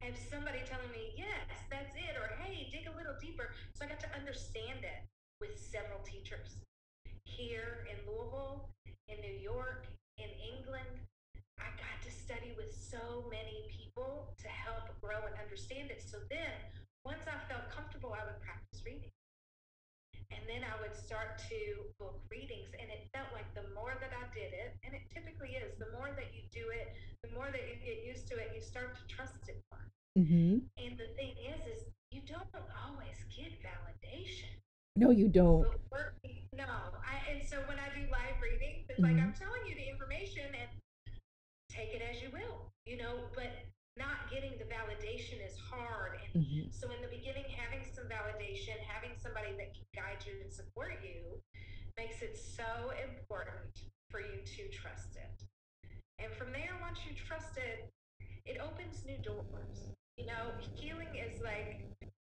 I 0.00 0.08
have 0.08 0.16
somebody 0.16 0.64
telling 0.64 0.88
me, 0.88 1.12
yes, 1.20 1.52
that's 1.68 1.92
it, 1.92 2.16
or 2.16 2.32
hey, 2.40 2.72
dig 2.72 2.88
a 2.88 2.96
little 2.96 3.20
deeper. 3.20 3.52
So 3.76 3.84
I 3.84 3.92
got 3.92 4.00
to 4.08 4.10
understand 4.16 4.88
it 4.88 5.04
with 5.44 5.60
several 5.60 6.00
teachers 6.00 6.56
here 7.28 7.84
in 7.92 8.00
Louisville, 8.08 8.72
in 9.12 9.20
New 9.20 9.36
York, 9.36 9.84
in 10.16 10.32
England. 10.40 10.88
I 11.60 11.68
got 11.76 12.00
to 12.00 12.10
study 12.10 12.56
with 12.56 12.72
so 12.72 13.28
many 13.28 13.68
people 13.68 14.32
to 14.40 14.48
help 14.48 14.88
grow 15.04 15.20
and 15.28 15.36
understand 15.36 15.92
it. 15.92 16.00
So 16.00 16.16
then, 16.32 16.56
once 17.04 17.20
I 17.28 17.36
felt 17.52 17.68
comfortable, 17.68 18.16
I 18.16 18.24
would 18.24 18.40
practice 18.40 18.80
reading. 18.88 19.12
And 20.32 20.40
then 20.48 20.64
I 20.64 20.80
would 20.80 20.96
start 20.96 21.36
to 21.52 21.60
book 22.00 22.24
readings. 22.32 22.72
And 22.80 22.88
it 22.88 23.12
felt 23.12 23.28
like 23.36 23.46
the 23.52 23.68
more 23.76 23.92
that 24.00 24.16
I 24.16 24.24
did 24.32 24.56
it, 24.56 24.72
and 24.80 24.96
it 24.96 25.04
typically 25.12 25.60
is, 25.60 25.76
the 25.76 25.92
more 25.92 26.08
that 26.16 26.32
you 26.32 26.48
do 26.48 26.72
it, 26.72 26.96
the 27.20 27.30
more 27.36 27.52
that 27.52 27.68
you 27.68 27.76
get 27.84 28.00
used 28.00 28.24
to 28.32 28.40
it, 28.40 28.56
you 28.56 28.64
start 28.64 28.96
to 28.96 29.04
trust 29.12 29.44
it 29.52 29.60
more. 29.68 29.84
Mm-hmm. 30.16 30.64
And 30.80 30.92
the 30.96 31.12
thing 31.20 31.36
is, 31.36 31.60
is 31.68 31.80
you 32.08 32.24
don't 32.24 32.48
always 32.72 33.20
get 33.28 33.52
validation. 33.60 34.63
No, 34.96 35.10
you 35.10 35.28
don't. 35.28 35.66
no, 36.54 36.70
I, 37.02 37.18
and 37.30 37.42
so 37.42 37.58
when 37.66 37.78
I 37.82 37.90
do 37.90 38.06
live 38.14 38.38
readings, 38.38 38.86
it's 38.88 39.00
mm-hmm. 39.00 39.10
like 39.10 39.18
I'm 39.18 39.34
telling 39.34 39.66
you 39.66 39.74
the 39.74 39.90
information 39.90 40.46
and 40.54 40.70
take 41.66 41.90
it 41.90 42.02
as 42.02 42.22
you 42.22 42.30
will, 42.30 42.70
you 42.86 42.96
know. 42.96 43.26
But 43.34 43.50
not 43.98 44.30
getting 44.30 44.54
the 44.58 44.66
validation 44.70 45.42
is 45.42 45.58
hard. 45.58 46.18
And 46.34 46.42
mm-hmm. 46.42 46.70
so 46.70 46.90
in 46.94 47.02
the 47.02 47.10
beginning, 47.10 47.46
having 47.50 47.82
some 47.90 48.06
validation, 48.06 48.78
having 48.86 49.18
somebody 49.18 49.50
that 49.58 49.74
can 49.74 49.86
guide 49.94 50.22
you 50.22 50.38
and 50.42 50.50
support 50.50 51.02
you 51.02 51.42
makes 51.98 52.22
it 52.22 52.38
so 52.38 52.94
important 53.02 53.90
for 54.10 54.20
you 54.20 54.42
to 54.42 54.62
trust 54.70 55.18
it. 55.18 55.42
And 56.18 56.30
from 56.34 56.50
there, 56.54 56.74
once 56.82 57.02
you 57.06 57.14
trust 57.14 57.58
it, 57.58 57.90
it 58.46 58.62
opens 58.62 59.02
new 59.06 59.18
doors. 59.18 59.90
You 60.18 60.26
know, 60.26 60.54
healing 60.74 61.10
is 61.14 61.42
like, 61.42 61.82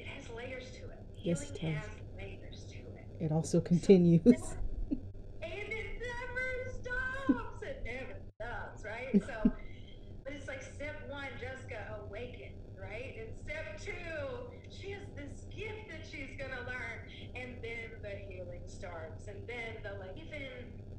it 0.01 0.07
has 0.07 0.25
layers 0.35 0.65
to 0.73 0.85
it. 0.89 1.05
Yes, 1.23 1.51
it 1.51 1.59
has 1.59 1.85
layers 2.17 2.65
to 2.73 2.79
it. 2.97 3.25
It 3.25 3.33
also 3.33 3.61
continues. 3.61 4.23
And 4.25 5.53
it 5.53 5.91
never 6.01 6.49
stops. 6.81 7.63
It 7.63 7.85
never 7.85 8.17
stops, 8.35 8.85
right? 8.85 9.13
So, 9.21 9.37
but 10.25 10.33
it's 10.33 10.49
like 10.49 10.63
step 10.63 10.97
1, 11.09 11.25
Jessica 11.41 11.77
awakens, 12.01 12.81
right? 12.81 13.13
and 13.21 13.29
step 13.37 13.77
two, 13.77 14.49
she 14.73 14.93
has 14.97 15.05
this 15.17 15.45
gift 15.53 15.93
that 15.93 16.09
she's 16.09 16.33
gonna 16.41 16.65
learn, 16.65 17.05
and 17.37 17.61
then 17.61 18.01
the 18.01 18.17
healing 18.25 18.65
starts, 18.65 19.29
and 19.29 19.37
then 19.45 19.85
the 19.85 20.01
like 20.01 20.17
even 20.17 20.49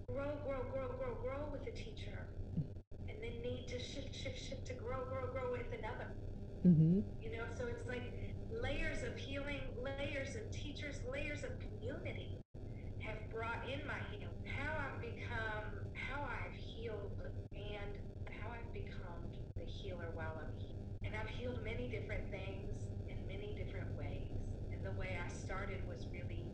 grow, 0.06 0.38
grow, 0.46 0.62
grow, 0.70 0.94
grow, 1.02 1.18
grow 1.26 1.50
with 1.52 1.66
a 1.66 1.74
teacher, 1.74 2.30
and 3.10 3.18
then 3.18 3.34
need 3.42 3.66
to 3.70 3.80
shift, 3.80 4.14
shift, 4.14 4.38
shift 4.38 4.66
to 4.68 4.74
grow, 4.74 5.06
grow, 5.10 5.26
grow 5.34 5.52
with 5.52 5.74
another. 5.74 6.14
Mm-hmm. 6.66 7.02
You 7.22 7.30
know, 7.34 7.46
so 7.58 7.66
it's 7.66 7.88
like 7.90 8.14
layers 8.72 9.04
of 9.04 9.18
healing, 9.18 9.60
layers 9.84 10.36
of 10.36 10.48
teachers, 10.52 10.96
layers 11.12 11.44
of 11.44 11.52
community 11.60 12.40
have 13.04 13.20
brought 13.34 13.68
in 13.68 13.84
my 13.84 14.00
healing. 14.12 14.32
How 14.48 14.72
I've 14.80 15.02
become, 15.02 15.84
how 15.92 16.24
I've 16.24 16.56
healed, 16.56 17.12
and 17.52 17.92
how 18.40 18.48
I've 18.48 18.72
become 18.72 19.20
the 19.60 19.68
healer 19.68 20.08
while 20.16 20.40
I'm. 20.40 20.52
And 21.04 21.12
I've 21.20 21.28
healed 21.36 21.60
many 21.66 21.92
different 21.92 22.24
things 22.32 22.88
in 23.12 23.18
many 23.28 23.58
different 23.60 23.92
ways. 24.00 24.32
And 24.72 24.80
the 24.86 24.96
way 24.96 25.20
I 25.20 25.28
started 25.28 25.84
was 25.90 26.08
really 26.14 26.46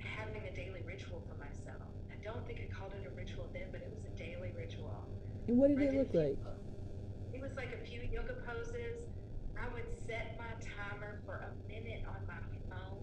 having 0.00 0.48
a 0.48 0.54
daily 0.56 0.80
ritual 0.86 1.20
for 1.28 1.36
myself. 1.36 1.92
I 2.08 2.16
don't 2.24 2.46
think 2.46 2.64
I 2.64 2.72
called 2.72 2.96
it 2.96 3.04
a 3.04 3.12
ritual 3.12 3.50
then, 3.52 3.68
but 3.68 3.84
it 3.84 3.92
was 3.92 4.06
a 4.08 4.14
daily 4.16 4.54
ritual. 4.56 5.04
And 5.48 5.58
what 5.58 5.68
did 5.68 5.82
it 5.82 5.92
look 5.92 6.14
like? 6.14 6.38
It 7.34 7.42
was 7.42 7.52
like 7.58 7.76
a 7.76 7.82
few 7.84 8.00
yoga 8.08 8.40
poses. 8.48 9.04
I 9.56 9.72
would 9.72 9.88
set 10.06 10.36
my 10.36 10.52
timer 10.60 11.18
for 11.24 11.40
a 11.40 11.50
minute 11.64 12.04
on 12.04 12.20
my 12.28 12.40
phone 12.68 13.00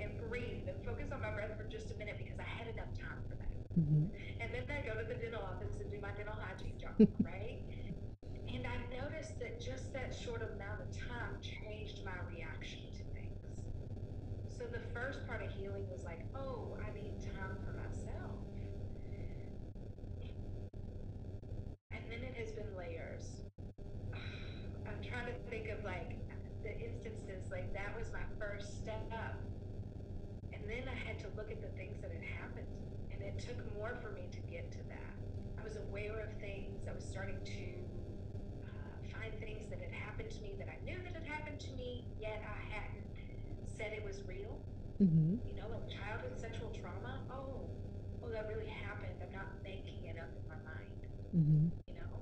and 0.00 0.10
breathe 0.28 0.64
and 0.64 0.77
focus 0.88 1.12
on 1.12 1.20
my 1.20 1.28
breath 1.36 1.52
for 1.60 1.68
just 1.68 1.92
a 1.92 1.96
minute 2.00 2.16
because 2.16 2.40
I 2.40 2.48
had 2.48 2.64
enough 2.72 2.88
time 2.96 3.20
for 3.28 3.36
that. 3.36 3.52
Mm-hmm. 3.76 4.08
And 4.40 4.48
then 4.56 4.64
I 4.72 4.80
go 4.88 4.96
to 4.96 5.04
the 5.04 5.20
dental 5.20 5.44
office 5.44 5.76
and 5.76 5.92
do 5.92 6.00
my 6.00 6.16
dental 6.16 6.32
hygiene 6.32 6.80
job, 6.80 6.96
right? 7.20 7.60
And 8.48 8.64
I 8.64 8.80
noticed 8.88 9.36
that 9.44 9.60
just 9.60 9.92
that 9.92 10.16
short 10.16 10.40
amount 10.40 10.80
of 10.80 10.88
time 10.96 11.36
changed 11.44 12.00
my 12.08 12.16
reaction 12.32 12.88
to 12.96 13.04
things. 13.12 13.68
so 14.48 14.64
the 14.64 14.80
first 14.96 15.28
part 15.28 15.44
of 15.44 15.52
healing 15.52 15.84
was 15.92 16.08
like, 16.08 16.24
oh, 16.32 16.80
I 16.80 16.88
need 16.96 17.20
time 17.20 17.60
for 17.60 17.76
myself. 17.76 18.40
And 21.92 22.00
then 22.08 22.24
it 22.24 22.32
has 22.40 22.56
been 22.56 22.72
layers. 22.72 23.44
I'm 24.88 25.04
trying 25.04 25.28
to 25.28 25.36
think 25.52 25.68
of 25.68 25.84
like 25.84 26.16
the 26.64 26.72
instances, 26.80 27.52
like 27.52 27.68
that 27.76 27.92
was 27.92 28.08
my 28.08 28.24
first 28.40 28.80
step 28.80 29.04
up. 29.12 29.47
And 30.68 30.84
then 30.84 30.92
I 30.92 30.96
had 31.08 31.16
to 31.20 31.28
look 31.32 31.50
at 31.50 31.64
the 31.64 31.72
things 31.80 31.96
that 32.04 32.12
had 32.12 32.20
happened. 32.20 32.68
And 33.08 33.24
it 33.24 33.40
took 33.40 33.56
more 33.72 33.96
for 34.04 34.12
me 34.12 34.28
to 34.28 34.40
get 34.52 34.70
to 34.72 34.82
that. 34.92 35.16
I 35.56 35.64
was 35.64 35.80
aware 35.88 36.20
of 36.20 36.28
things. 36.44 36.84
I 36.84 36.92
was 36.92 37.08
starting 37.08 37.40
to 37.40 37.64
uh, 38.68 39.00
find 39.08 39.32
things 39.40 39.64
that 39.72 39.80
had 39.80 39.96
happened 39.96 40.28
to 40.28 40.40
me 40.44 40.60
that 40.60 40.68
I 40.68 40.76
knew 40.84 41.00
that 41.08 41.16
had 41.16 41.24
happened 41.24 41.58
to 41.60 41.72
me, 41.72 42.04
yet 42.20 42.44
I 42.44 42.60
hadn't 42.68 43.08
said 43.64 43.96
it 43.96 44.04
was 44.04 44.20
real. 44.28 44.60
Mm-hmm. 45.00 45.40
You 45.48 45.56
know, 45.56 45.72
like 45.72 45.88
childhood 45.88 46.36
sexual 46.36 46.68
trauma. 46.68 47.24
Oh, 47.32 47.64
oh, 48.20 48.28
that 48.28 48.44
really 48.52 48.68
happened. 48.68 49.16
I'm 49.24 49.32
not 49.32 49.48
making 49.64 50.04
it 50.04 50.20
up 50.20 50.28
in 50.36 50.44
my 50.52 50.60
mind. 50.68 51.00
Mm-hmm. 51.32 51.64
You 51.88 51.96
know, 51.96 52.12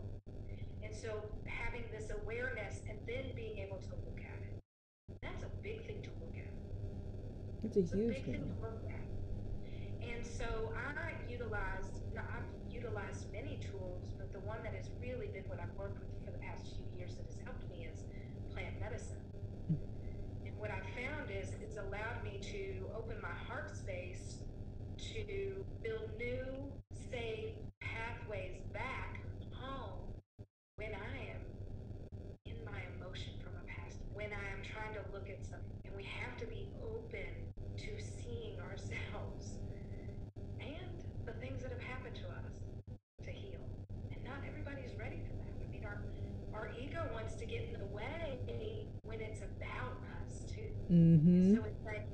and 0.86 0.94
so 0.94 1.18
having 1.50 1.82
this 1.90 2.14
awareness 2.22 2.78
and 2.86 2.98
then 3.10 3.34
being 3.34 3.58
able 3.58 3.82
to 3.82 3.90
look 4.06 4.22
at 4.22 4.38
it. 4.38 4.54
That's 5.18 5.42
a 5.42 5.50
big 5.66 5.82
thing 5.82 5.98
to 6.06 6.14
look 6.22 6.38
at. 6.38 6.46
It's 7.74 7.92
a 7.92 7.96
huge 7.96 8.14
thing. 8.16 8.24
thing 8.24 8.54
to 8.54 8.62
look 8.62 8.82
at. 8.88 10.06
And 10.06 10.24
so 10.24 10.72
I 10.76 10.86
utilized. 11.30 12.02
I've 12.16 12.72
utilized 12.72 13.30
many 13.32 13.58
tools, 13.60 14.12
but 14.18 14.32
the 14.32 14.40
one 14.40 14.58
that 14.62 14.74
has 14.74 14.90
really 15.00 15.26
been 15.28 15.44
what 15.48 15.60
I've 15.60 15.74
worked 15.76 15.98
with 15.98 16.08
for 16.24 16.30
the 16.30 16.38
past 16.38 16.64
few 16.76 16.86
years 16.96 17.14
that 17.16 17.26
has 17.26 17.36
helped 17.44 17.68
me 17.68 17.88
is 17.90 18.04
plant 18.52 18.78
medicine 18.80 19.20
mm-hmm. 19.70 20.46
And 20.46 20.56
what 20.58 20.70
I 20.70 20.80
found 20.96 21.30
is 21.30 21.52
it's 21.60 21.76
allowed 21.76 22.24
me 22.24 22.40
to 22.52 22.86
open 22.96 23.16
my 23.20 23.34
heart 23.48 23.76
space 23.76 24.38
to 25.14 25.64
build 25.82 26.08
new, 26.18 26.46
safe 27.10 27.52
pathways 27.80 28.62
back 28.72 29.20
home 29.52 30.00
when 30.76 30.90
I 30.92 31.36
am 31.36 31.42
in 32.46 32.56
my 32.64 32.80
emotion 32.96 33.32
from 33.42 33.52
a 33.60 33.64
past, 33.68 33.98
when 34.14 34.30
I 34.32 34.46
am 34.52 34.62
trying 34.64 34.94
to 34.94 35.02
look 35.12 35.28
at 35.28 35.44
something. 35.44 35.80
And 35.84 35.94
we 35.96 36.04
have 36.04 36.36
to 36.38 36.46
be 36.46 36.68
open 36.82 37.28
to 37.76 37.90
seeing 38.00 38.56
ourselves 38.60 39.60
and 40.60 40.96
the 41.24 41.32
things 41.40 41.62
that 41.62 41.72
have 41.72 41.82
happened 41.82 42.16
to 42.16 42.28
us 42.44 42.56
to 43.24 43.30
heal. 43.30 43.60
And 44.10 44.22
not 44.24 44.40
everybody's 44.46 44.94
ready 44.98 45.20
for 45.26 45.36
that. 45.36 45.54
I 45.60 45.70
mean, 45.70 45.84
our, 45.84 46.00
our 46.54 46.70
ego 46.80 47.02
wants 47.12 47.34
to 47.36 47.46
get 47.46 47.68
in 47.72 47.78
the 47.78 47.86
way 47.94 48.38
when 49.02 49.20
it's 49.20 49.40
about 49.40 49.96
us, 50.20 50.44
too. 50.50 50.75
Mm-hmm. 50.90 51.56
So 51.56 51.64
it's 51.64 51.84
like 51.84 52.06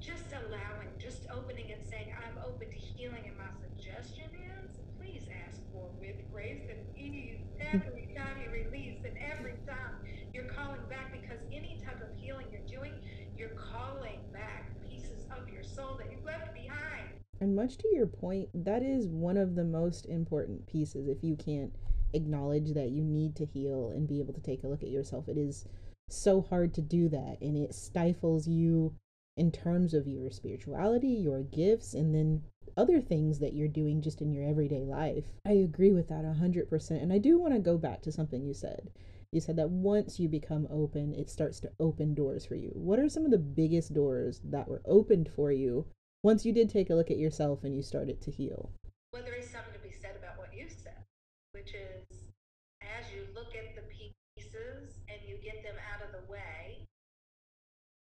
just 0.00 0.28
allowing, 0.32 0.88
just 0.98 1.26
opening 1.32 1.72
and 1.72 1.82
saying, 1.88 2.12
I'm 2.12 2.38
open 2.44 2.68
to 2.68 2.76
healing. 2.76 3.24
And 3.26 3.36
my 3.36 3.48
suggestion 3.60 4.28
is 4.62 4.78
please 4.98 5.22
ask 5.46 5.60
for 5.72 5.88
with 6.00 6.16
grace 6.32 6.62
and 6.68 6.80
ease 6.98 7.40
every 7.60 8.08
time 8.16 8.36
you 8.44 8.50
release 8.50 8.98
and 9.04 9.16
every 9.32 9.54
time 9.66 9.96
you're 10.34 10.44
calling 10.44 10.80
back 10.90 11.12
because 11.12 11.38
any 11.52 11.80
type 11.84 12.00
of 12.02 12.14
healing 12.16 12.46
you're 12.52 12.78
doing, 12.78 12.92
you're 13.36 13.56
calling 13.56 14.20
back 14.32 14.70
pieces 14.88 15.24
of 15.36 15.48
your 15.48 15.62
soul 15.62 15.96
that 15.98 16.10
you 16.10 16.18
left 16.24 16.52
behind. 16.52 17.08
And 17.40 17.56
much 17.56 17.78
to 17.78 17.88
your 17.92 18.06
point, 18.06 18.48
that 18.52 18.82
is 18.82 19.06
one 19.06 19.36
of 19.36 19.54
the 19.54 19.64
most 19.64 20.06
important 20.06 20.66
pieces. 20.66 21.08
If 21.08 21.22
you 21.22 21.36
can't 21.36 21.72
acknowledge 22.12 22.72
that 22.72 22.90
you 22.90 23.02
need 23.02 23.36
to 23.36 23.46
heal 23.46 23.92
and 23.94 24.08
be 24.08 24.18
able 24.18 24.34
to 24.34 24.40
take 24.40 24.64
a 24.64 24.68
look 24.68 24.82
at 24.82 24.90
yourself, 24.90 25.28
it 25.28 25.38
is 25.38 25.64
so 26.08 26.40
hard 26.40 26.74
to 26.74 26.82
do 26.82 27.08
that 27.08 27.38
and 27.40 27.56
it 27.56 27.74
stifles 27.74 28.46
you 28.46 28.94
in 29.36 29.52
terms 29.52 29.94
of 29.94 30.08
your 30.08 30.30
spirituality, 30.30 31.08
your 31.08 31.42
gifts, 31.42 31.94
and 31.94 32.14
then 32.14 32.42
other 32.76 33.00
things 33.00 33.38
that 33.38 33.54
you're 33.54 33.68
doing 33.68 34.02
just 34.02 34.20
in 34.20 34.32
your 34.32 34.44
everyday 34.44 34.84
life. 34.84 35.24
I 35.46 35.52
agree 35.52 35.92
with 35.92 36.08
that 36.08 36.24
100%. 36.24 36.90
And 36.90 37.12
I 37.12 37.18
do 37.18 37.38
want 37.38 37.54
to 37.54 37.60
go 37.60 37.78
back 37.78 38.02
to 38.02 38.12
something 38.12 38.42
you 38.42 38.54
said. 38.54 38.90
You 39.32 39.40
said 39.40 39.56
that 39.56 39.70
once 39.70 40.18
you 40.18 40.28
become 40.28 40.66
open, 40.70 41.12
it 41.14 41.28
starts 41.28 41.60
to 41.60 41.70
open 41.78 42.14
doors 42.14 42.46
for 42.46 42.54
you. 42.54 42.70
What 42.74 42.98
are 42.98 43.08
some 43.08 43.24
of 43.24 43.30
the 43.30 43.38
biggest 43.38 43.92
doors 43.92 44.40
that 44.44 44.68
were 44.68 44.80
opened 44.86 45.28
for 45.34 45.52
you 45.52 45.86
once 46.22 46.46
you 46.46 46.52
did 46.52 46.70
take 46.70 46.90
a 46.90 46.94
look 46.94 47.10
at 47.10 47.18
yourself 47.18 47.62
and 47.62 47.74
you 47.74 47.82
started 47.82 48.20
to 48.22 48.30
heal? 48.30 48.70
Well, 49.12 49.22
there 49.22 49.34
is 49.34 49.50
something 49.50 49.72
to 49.74 49.78
be 49.80 49.92
said 49.92 50.16
about 50.16 50.38
what 50.38 50.54
you 50.56 50.66
said, 50.68 51.04
which 51.52 51.74
is 51.74 52.32
as 52.80 53.12
you 53.12 53.26
look 53.34 53.54
at 53.54 53.74
the 53.74 53.82
pieces 53.92 54.98
and 55.08 55.18
you 55.28 55.36
get 55.42 55.62
them 55.62 55.76
out 55.92 56.04
of 56.06 56.12
the 56.12 56.32
way, 56.32 56.86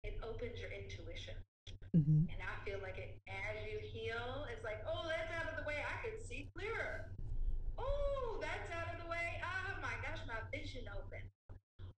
it 0.04 0.18
opens 0.23 0.61
your 0.61 0.71
intuition. 0.71 1.35
Mm-hmm. 1.90 2.30
And 2.30 2.38
I 2.38 2.54
feel 2.62 2.78
like 2.82 3.02
it 3.02 3.18
as 3.26 3.66
you 3.66 3.82
heal, 3.82 4.47
it's 4.47 4.62
like, 4.62 4.78
oh, 4.87 5.11
that's 5.11 5.30
out 5.35 5.50
of 5.50 5.59
the 5.59 5.66
way. 5.66 5.82
I 5.82 5.97
can 6.06 6.14
see 6.23 6.47
clearer. 6.54 7.11
Oh, 7.75 8.38
that's 8.38 8.70
out 8.70 8.94
of 8.94 9.02
the 9.02 9.11
way. 9.11 9.42
Oh 9.42 9.75
my 9.82 9.94
gosh, 10.06 10.23
my 10.30 10.38
vision 10.54 10.87
opened. 10.94 11.26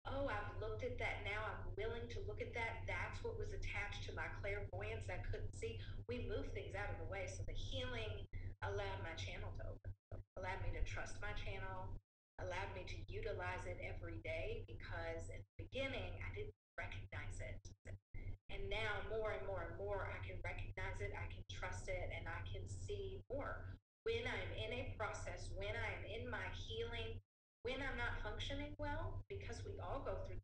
Oh, 0.08 0.32
I've 0.32 0.48
looked 0.64 0.80
at 0.84 0.96
that 0.96 1.24
now. 1.28 1.44
I'm 1.44 1.64
willing 1.76 2.08
to 2.16 2.18
look 2.24 2.40
at 2.40 2.56
that. 2.56 2.88
That's 2.88 3.20
what 3.20 3.36
was 3.36 3.52
attached 3.52 4.08
to 4.08 4.16
my 4.16 4.28
clairvoyance 4.40 5.08
I 5.12 5.20
couldn't 5.28 5.52
see. 5.52 5.76
We 6.08 6.24
moved 6.24 6.56
things 6.56 6.72
out 6.72 6.88
of 6.88 6.98
the 7.00 7.08
way. 7.12 7.28
So 7.28 7.44
the 7.44 7.56
healing 7.56 8.24
allowed 8.64 9.00
my 9.04 9.12
channel 9.20 9.52
to 9.60 9.76
open, 9.76 9.92
allowed 10.40 10.60
me 10.64 10.72
to 10.72 10.82
trust 10.88 11.20
my 11.20 11.36
channel, 11.36 11.92
allowed 12.40 12.72
me 12.72 12.88
to 12.88 12.98
utilize 13.12 13.68
it 13.68 13.76
every 13.84 14.18
day 14.24 14.64
because 14.64 15.28
in 15.28 15.40
the 15.44 15.68
beginning 15.68 16.16
I 16.24 16.28
didn't 16.32 16.56
recognize 16.80 17.38
it. 17.44 17.60
And 18.52 18.68
now 18.68 19.00
more 19.08 19.32
and 19.32 19.44
more 19.48 19.64
and 19.64 19.74
more, 19.80 20.04
I 20.12 20.20
can 20.20 20.36
recognize 20.44 21.00
it, 21.00 21.16
I 21.16 21.24
can 21.32 21.40
trust 21.48 21.88
it, 21.88 22.12
and 22.12 22.28
I 22.28 22.40
can 22.44 22.68
see 22.68 23.24
more. 23.32 23.64
When 24.04 24.28
I'm 24.28 24.50
in 24.60 24.70
a 24.76 24.92
process, 25.00 25.48
when 25.56 25.72
I'm 25.72 26.02
in 26.04 26.28
my 26.28 26.44
healing, 26.52 27.16
when 27.64 27.80
I'm 27.80 27.96
not 27.96 28.20
functioning 28.20 28.76
well, 28.76 29.24
because 29.32 29.64
we 29.64 29.72
all 29.80 30.04
go 30.04 30.20
through, 30.28 30.42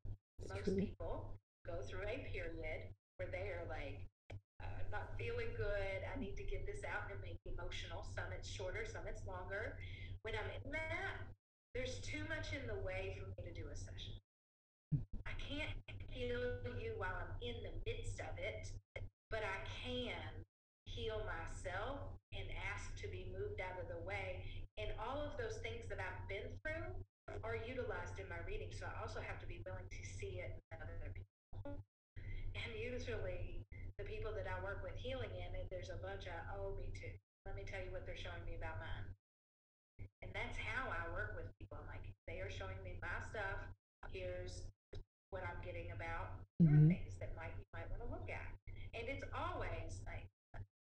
most 0.48 0.72
people 0.72 1.36
go 1.66 1.82
through 1.84 2.08
a 2.08 2.24
period 2.32 2.88
where 3.18 3.28
they 3.28 3.52
are 3.52 3.66
like, 3.68 4.00
uh, 4.62 4.80
not 4.90 5.12
feeling 5.18 5.50
good. 5.58 5.98
I 6.06 6.14
need 6.16 6.38
to 6.38 6.46
get 6.46 6.64
this 6.64 6.86
out 6.86 7.10
and 7.10 7.18
make 7.20 7.42
emotional. 7.44 8.06
Some 8.14 8.30
it's 8.32 8.48
shorter, 8.48 8.86
some 8.86 9.04
it's 9.10 9.26
longer. 9.26 9.76
When 10.22 10.34
I'm 10.34 10.50
in 10.64 10.72
that, 10.72 11.18
there's 11.74 11.98
too 12.00 12.22
much 12.30 12.54
in 12.54 12.64
the 12.66 12.78
way 12.86 13.18
for 13.18 13.26
me 13.42 13.50
to 13.50 13.54
do 13.54 13.66
a 13.68 13.76
session. 13.76 14.14
Can't 15.38 15.78
heal 16.10 16.58
you 16.76 16.98
while 16.98 17.14
I'm 17.14 17.34
in 17.40 17.54
the 17.62 17.74
midst 17.86 18.20
of 18.20 18.34
it, 18.36 18.70
but 19.30 19.40
I 19.40 19.58
can 19.86 20.18
heal 20.84 21.22
myself 21.24 22.18
and 22.34 22.44
ask 22.74 22.90
to 23.02 23.08
be 23.08 23.30
moved 23.30 23.62
out 23.62 23.78
of 23.80 23.86
the 23.86 24.02
way. 24.02 24.42
And 24.76 24.90
all 24.98 25.22
of 25.22 25.38
those 25.38 25.58
things 25.62 25.86
that 25.88 25.98
I've 26.02 26.22
been 26.28 26.50
through 26.62 26.90
are 27.42 27.58
utilized 27.62 28.18
in 28.18 28.26
my 28.26 28.38
reading. 28.46 28.70
So 28.74 28.86
I 28.86 28.94
also 29.02 29.22
have 29.22 29.38
to 29.42 29.48
be 29.48 29.62
willing 29.62 29.86
to 29.86 30.02
see 30.18 30.42
it 30.42 30.58
in 30.70 30.78
other 30.78 31.10
people. 31.14 31.78
And 32.54 32.70
usually, 32.74 33.62
the 33.98 34.06
people 34.06 34.34
that 34.34 34.46
I 34.46 34.58
work 34.62 34.82
with 34.82 34.94
healing 34.98 35.30
in, 35.34 35.50
and 35.54 35.66
there's 35.70 35.90
a 35.90 35.98
bunch 36.02 36.26
of, 36.30 36.38
oh, 36.54 36.78
me 36.78 36.90
too. 36.94 37.10
Let 37.46 37.54
me 37.54 37.66
tell 37.66 37.82
you 37.82 37.90
what 37.90 38.06
they're 38.06 38.18
showing 38.18 38.42
me 38.46 38.58
about 38.58 38.78
mine. 38.78 39.06
And 40.22 40.30
that's 40.34 40.58
how 40.58 40.90
I 40.90 41.06
work 41.14 41.34
with 41.38 41.50
people. 41.58 41.78
I'm 41.78 41.88
like, 41.90 42.06
they 42.26 42.42
are 42.42 42.50
showing 42.50 42.78
me 42.82 42.98
my 43.02 43.18
stuff. 43.26 43.58
Here's 44.12 44.66
what 45.30 45.44
I'm 45.44 45.60
getting 45.60 45.92
about 45.92 46.40
mm-hmm. 46.62 46.88
things 46.88 47.16
that 47.20 47.34
might 47.36 47.52
you 47.56 47.66
might 47.74 47.88
want 47.92 48.02
to 48.04 48.10
look 48.10 48.28
at. 48.28 48.50
And 48.96 49.04
it's 49.06 49.24
always 49.36 50.00
like 50.08 50.26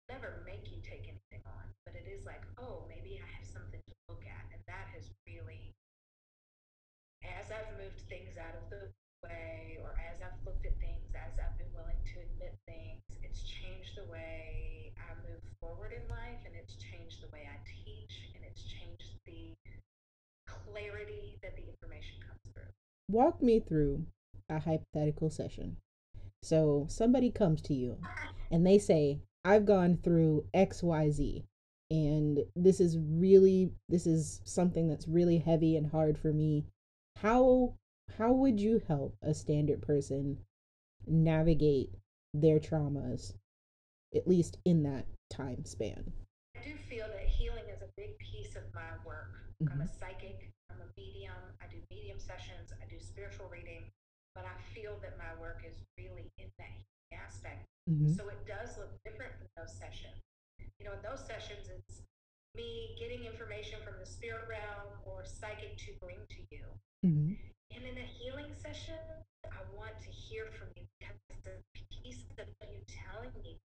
never 0.09 0.41
make 0.45 0.69
you 0.73 0.81
take 0.81 1.05
anything 1.05 1.45
on, 1.45 1.65
but 1.85 1.93
it 1.93 2.09
is 2.09 2.25
like, 2.25 2.41
oh, 2.57 2.85
maybe 2.89 3.21
I 3.21 3.27
have 3.37 3.45
something 3.45 3.81
to 3.81 3.93
look 4.09 4.25
at. 4.25 4.43
And 4.49 4.61
that 4.65 4.89
has 4.97 5.09
really 5.29 5.73
as 7.25 7.51
I've 7.51 7.69
moved 7.77 8.01
things 8.07 8.39
out 8.39 8.55
of 8.55 8.65
the 8.71 8.89
way 9.23 9.77
or 9.83 9.91
as 9.99 10.21
I've 10.23 10.39
looked 10.45 10.65
at 10.65 10.75
things, 10.79 11.11
as 11.13 11.35
I've 11.35 11.55
been 11.59 11.71
willing 11.75 11.99
to 12.15 12.15
admit 12.23 12.55
things, 12.65 13.03
it's 13.21 13.43
changed 13.43 13.99
the 13.99 14.07
way 14.11 14.93
I 14.95 15.11
move 15.27 15.43
forward 15.59 15.91
in 15.91 16.03
life 16.07 16.39
and 16.47 16.55
it's 16.55 16.79
changed 16.79 17.21
the 17.21 17.31
way 17.31 17.43
I 17.43 17.57
teach 17.67 18.31
and 18.35 18.41
it's 18.47 18.63
changed 18.63 19.19
the 19.27 19.51
clarity 20.47 21.37
that 21.43 21.55
the 21.55 21.65
information 21.67 22.23
comes 22.23 22.43
through. 22.55 22.73
Walk 23.11 23.41
me 23.43 23.59
through 23.59 24.05
a 24.49 24.59
hypothetical 24.59 25.29
session. 25.29 25.77
So 26.41 26.85
somebody 26.89 27.31
comes 27.31 27.61
to 27.63 27.73
you 27.73 27.97
and 28.51 28.65
they 28.65 28.79
say, 28.79 29.19
I've 29.43 29.65
gone 29.65 29.97
through 29.97 30.45
XYZ 30.53 31.43
and 31.91 32.39
this 32.55 32.79
is 32.79 32.97
really 32.99 33.71
this 33.87 34.05
is 34.05 34.41
something 34.43 34.87
that's 34.87 35.07
really 35.07 35.39
heavy 35.39 35.75
and 35.75 35.87
hard 35.87 36.17
for 36.17 36.31
me. 36.31 36.65
How 37.17 37.73
how 38.17 38.31
would 38.31 38.59
you 38.59 38.81
help 38.87 39.15
a 39.21 39.33
standard 39.33 39.81
person 39.81 40.39
navigate 41.07 41.91
their 42.33 42.59
traumas 42.59 43.33
at 44.15 44.27
least 44.27 44.57
in 44.65 44.83
that 44.83 45.05
time 45.29 45.65
span? 45.65 46.11
I 46.55 46.63
do 46.63 46.75
feel 46.89 47.07
that 47.07 47.27
healing 47.27 47.65
is 47.73 47.81
a 47.81 47.89
big 47.95 48.17
piece 48.19 48.55
of 48.55 48.63
my 48.73 48.81
work. 49.05 49.31
Mm-hmm. 49.63 49.73
I'm 49.73 49.81
a 49.81 49.87
psychic, 49.87 50.51
I'm 50.69 50.77
a 50.81 50.99
medium, 50.99 51.33
I 51.61 51.65
do 51.71 51.77
medium 51.89 52.19
sessions, 52.19 52.73
I 52.81 52.89
do 52.89 52.99
spiritual 52.99 53.49
reading 53.51 53.83
but 54.35 54.45
I 54.45 54.55
feel 54.73 54.97
that 55.01 55.17
my 55.17 55.31
work 55.41 55.65
is 55.65 55.75
really 55.97 56.29
in 56.37 56.49
that 56.57 56.79
aspect. 57.13 57.65
Mm-hmm. 57.89 58.13
So 58.13 58.29
it 58.29 58.39
does 58.45 58.77
look 58.77 58.93
different 59.03 59.33
from 59.37 59.49
those 59.57 59.73
sessions. 59.73 60.21
You 60.77 60.87
know, 60.87 60.93
in 60.95 61.03
those 61.03 61.25
sessions, 61.25 61.67
it's 61.67 62.05
me 62.55 62.95
getting 62.99 63.25
information 63.25 63.79
from 63.83 63.97
the 63.99 64.05
spirit 64.05 64.45
realm 64.47 64.89
or 65.05 65.25
psychic 65.25 65.77
to 65.85 65.95
bring 65.99 66.21
to 66.29 66.41
you. 66.53 66.65
Mm-hmm. 67.05 67.33
And 67.73 67.81
in 67.85 67.95
a 67.97 68.07
healing 68.07 68.49
session, 68.57 68.99
I 69.45 69.61
want 69.73 69.97
to 70.01 70.11
hear 70.11 70.49
from 70.57 70.69
you 70.75 70.83
because 70.99 71.17
the 71.45 71.57
piece 71.73 72.25
of 72.37 72.47
you 72.65 72.81
telling 72.89 73.33
me 73.43 73.57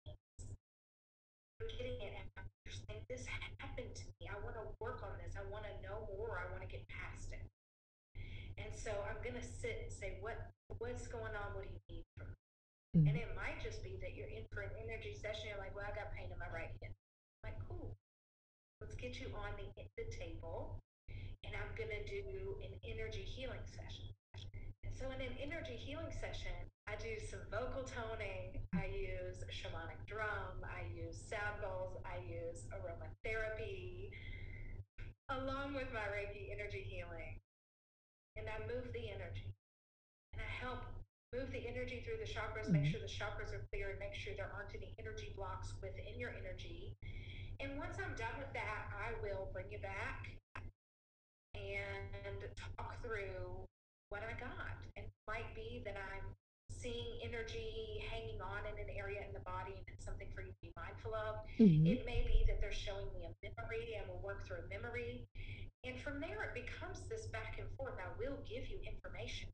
you're 1.60 1.72
getting 1.80 1.98
it 2.04 2.14
and 2.18 2.28
I'm 2.36 2.48
understanding 2.66 3.06
this 3.08 3.24
happened 3.60 3.94
to 3.96 4.06
me. 4.20 4.28
I 4.28 4.36
want 4.44 4.60
to 4.60 4.68
work 4.84 5.00
on 5.04 5.16
this. 5.24 5.36
I 5.40 5.44
want 5.48 5.64
to 5.64 5.74
know 5.80 6.10
more. 6.18 6.44
I 6.44 6.46
want 6.52 6.62
to 6.62 6.70
get 6.70 6.84
past 6.92 7.32
it. 7.32 7.46
And 8.58 8.72
so 8.74 8.92
I'm 9.10 9.20
going 9.24 9.40
to 9.40 9.46
sit 9.46 9.82
and 9.82 9.92
say, 9.92 10.18
what 10.22 10.38
what's 10.78 11.08
going 11.08 11.34
on? 11.34 11.54
What 11.54 11.66
do 11.66 11.72
you 11.72 11.82
need 11.90 12.06
from 12.18 12.30
me? 12.30 12.38
Mm-hmm. 12.94 13.08
And 13.10 13.16
it 13.18 13.30
might 13.34 13.58
just 13.62 13.82
be 13.82 13.98
that 14.02 14.14
you're 14.14 14.30
in 14.30 14.46
for 14.54 14.62
an 14.62 14.74
energy 14.78 15.14
session. 15.18 15.50
You're 15.50 15.62
like, 15.62 15.74
well, 15.74 15.86
I 15.86 15.94
got 15.94 16.14
pain 16.14 16.30
in 16.30 16.38
my 16.38 16.50
right 16.54 16.70
hand. 16.82 16.94
I'm 16.94 17.54
like, 17.54 17.60
cool. 17.66 17.94
Let's 18.82 18.94
get 18.96 19.18
you 19.18 19.34
on 19.34 19.54
the, 19.58 19.68
the 19.98 20.08
table. 20.14 20.78
And 21.44 21.52
I'm 21.58 21.72
going 21.74 21.92
to 21.92 22.04
do 22.06 22.58
an 22.62 22.74
energy 22.86 23.26
healing 23.26 23.64
session. 23.66 24.10
And 24.86 24.94
so 24.94 25.10
in 25.12 25.20
an 25.22 25.36
energy 25.42 25.76
healing 25.76 26.14
session, 26.14 26.54
I 26.86 26.96
do 27.02 27.18
some 27.18 27.42
vocal 27.50 27.84
toning. 27.84 28.62
I 28.78 28.88
use 28.94 29.42
shamanic 29.50 30.02
drum. 30.06 30.62
I 30.64 30.86
use 30.94 31.18
sound 31.18 31.64
bowls. 31.64 31.98
I 32.06 32.22
use 32.24 32.70
aromatherapy 32.72 34.14
along 35.32 35.74
with 35.74 35.88
my 35.94 36.06
Reiki 36.14 36.52
energy 36.54 36.86
healing 36.86 37.42
and 38.38 38.46
I 38.50 38.58
move 38.66 38.90
the 38.94 39.10
energy. 39.10 39.54
And 40.34 40.42
I 40.42 40.50
help 40.50 40.82
move 41.34 41.50
the 41.50 41.66
energy 41.66 42.06
through 42.06 42.22
the 42.22 42.30
chakras, 42.30 42.70
mm-hmm. 42.70 42.84
make 42.84 42.90
sure 42.90 43.02
the 43.02 43.10
chakras 43.10 43.54
are 43.54 43.66
clear, 43.74 43.94
and 43.94 44.00
make 44.00 44.14
sure 44.14 44.34
there 44.38 44.54
aren't 44.54 44.74
any 44.78 44.94
energy 45.02 45.34
blocks 45.36 45.74
within 45.82 46.18
your 46.18 46.34
energy. 46.38 46.94
And 47.60 47.78
once 47.78 47.98
I'm 47.98 48.14
done 48.18 48.38
with 48.38 48.54
that, 48.54 48.90
I 48.94 49.18
will 49.22 49.50
bring 49.54 49.70
you 49.72 49.80
back 49.80 50.30
and 51.56 52.38
talk 52.78 53.02
through 53.02 53.66
what 54.10 54.22
I 54.22 54.38
got. 54.40 54.78
And 54.98 55.06
it 55.06 55.14
might 55.28 55.50
be 55.56 55.82
that 55.86 55.98
I'm 55.98 56.26
seeing 56.70 57.20
energy 57.24 58.04
hanging 58.12 58.40
on 58.44 58.64
in 58.68 58.76
an 58.76 58.92
area 58.92 59.24
in 59.24 59.32
the 59.34 59.44
body 59.48 59.72
and 59.76 59.86
it's 59.88 60.04
something 60.04 60.28
for 60.36 60.44
you 60.44 60.52
to 60.52 60.62
be 60.62 60.72
mindful 60.76 61.16
of. 61.16 61.40
Mm-hmm. 61.60 61.88
It 61.88 62.06
may 62.06 62.28
be 62.28 62.44
that 62.48 62.60
they're 62.60 62.76
showing 62.76 63.08
me 63.16 63.28
a 63.28 63.32
memory 63.40 63.96
and 63.96 64.04
we'll 64.08 64.24
work 64.24 64.46
through 64.46 64.64
a 64.64 64.68
memory. 64.68 65.28
And 65.84 66.00
from 66.00 66.20
there, 66.20 66.44
it 66.48 66.56
becomes 66.56 67.04
this 67.08 67.28
back 67.32 67.60
and 67.60 67.68
forth. 67.76 68.00
I 68.00 68.08
will 68.16 68.40
give 68.48 68.68
you 68.72 68.80
information. 68.84 69.52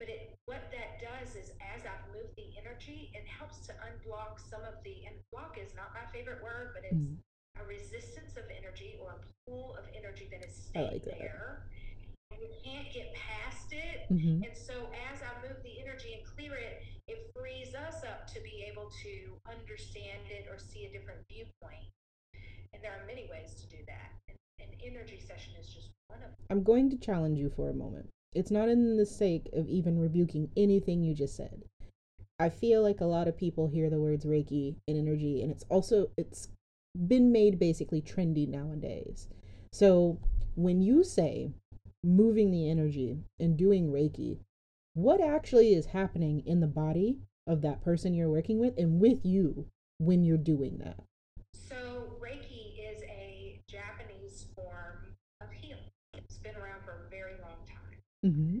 But 0.00 0.08
it, 0.08 0.36
what 0.46 0.72
that 0.72 1.00
does 1.00 1.36
is, 1.36 1.54
as 1.62 1.86
I've 1.86 2.06
moved 2.10 2.34
the 2.36 2.50
energy, 2.58 3.12
it 3.14 3.24
helps 3.28 3.64
to 3.68 3.72
unblock 3.84 4.40
some 4.40 4.60
of 4.66 4.82
the, 4.82 5.06
and 5.06 5.14
block 5.30 5.56
is 5.56 5.72
not 5.76 5.94
my 5.94 6.04
favorite 6.10 6.42
word, 6.42 6.74
but 6.74 6.82
it's 6.82 6.98
mm-hmm. 6.98 7.62
a 7.62 7.64
resistance 7.64 8.36
of 8.36 8.44
energy 8.50 8.98
or 9.00 9.16
a 9.16 9.20
pool 9.46 9.76
of 9.78 9.84
energy 9.94 10.28
that 10.32 10.44
is 10.44 10.68
staying 10.68 10.98
like 10.98 11.04
there. 11.04 11.64
And 12.34 12.42
you 12.42 12.50
can't 12.64 12.92
get 12.92 13.14
past 13.14 13.72
it. 13.72 14.10
Mm-hmm. 14.10 14.42
And 14.42 14.56
so, 14.56 14.90
as 15.12 15.22
I 15.22 15.30
move 15.46 15.62
the 15.62 15.78
energy 15.80 16.18
and 16.18 16.26
clear 16.26 16.54
it, 16.54 16.82
it 17.06 17.30
frees 17.36 17.74
us 17.74 18.02
up 18.02 18.26
to 18.34 18.40
be 18.40 18.66
able 18.66 18.90
to 19.02 19.38
understand 19.46 20.26
it 20.30 20.46
or 20.50 20.58
see 20.58 20.86
a 20.86 20.90
different 20.90 21.20
viewpoint. 21.30 21.86
And 22.72 22.82
there 22.82 22.92
are 22.92 23.06
many 23.06 23.28
ways 23.30 23.54
to 23.62 23.66
do 23.70 23.82
that. 23.86 24.10
And 24.28 24.36
an 24.58 24.74
energy 24.84 25.20
session 25.20 25.54
is 25.60 25.68
just 25.68 25.90
one 26.08 26.18
of 26.18 26.30
them. 26.34 26.46
I'm 26.50 26.64
going 26.64 26.90
to 26.90 26.96
challenge 26.96 27.38
you 27.38 27.50
for 27.54 27.70
a 27.70 27.74
moment. 27.74 28.08
It's 28.34 28.50
not 28.50 28.68
in 28.68 28.96
the 28.96 29.06
sake 29.06 29.48
of 29.52 29.68
even 29.68 29.98
rebuking 29.98 30.50
anything 30.56 31.02
you 31.02 31.14
just 31.14 31.36
said. 31.36 31.62
I 32.38 32.48
feel 32.48 32.82
like 32.82 33.00
a 33.00 33.06
lot 33.06 33.28
of 33.28 33.36
people 33.36 33.68
hear 33.68 33.88
the 33.88 34.00
words 34.00 34.24
Reiki 34.24 34.74
and 34.88 34.98
energy, 34.98 35.40
and 35.40 35.52
it's 35.52 35.64
also 35.68 36.10
it's 36.16 36.48
been 37.06 37.30
made 37.30 37.60
basically 37.60 38.02
trendy 38.02 38.48
nowadays. 38.48 39.28
So 39.72 40.18
when 40.56 40.82
you 40.82 41.04
say 41.04 41.52
moving 42.04 42.50
the 42.50 42.70
energy 42.70 43.18
and 43.38 43.56
doing 43.56 43.90
Reiki, 43.90 44.38
what 44.94 45.20
actually 45.20 45.74
is 45.74 45.86
happening 45.86 46.42
in 46.46 46.60
the 46.60 46.66
body 46.66 47.18
of 47.46 47.62
that 47.62 47.82
person 47.82 48.14
you're 48.14 48.30
working 48.30 48.58
with 48.58 48.74
and 48.78 49.00
with 49.00 49.24
you 49.24 49.66
when 49.98 50.24
you're 50.24 50.36
doing 50.36 50.78
that? 50.78 51.00
So 51.52 52.12
Reiki 52.20 52.78
is 52.78 53.02
a 53.02 53.60
Japanese 53.68 54.46
form 54.54 54.98
of 55.40 55.48
healing. 55.50 55.90
It's 56.16 56.38
been 56.38 56.56
around 56.56 56.84
for 56.84 57.06
a 57.06 57.10
very 57.10 57.34
long 57.42 57.58
time. 57.66 58.30
Mm-hmm. 58.30 58.58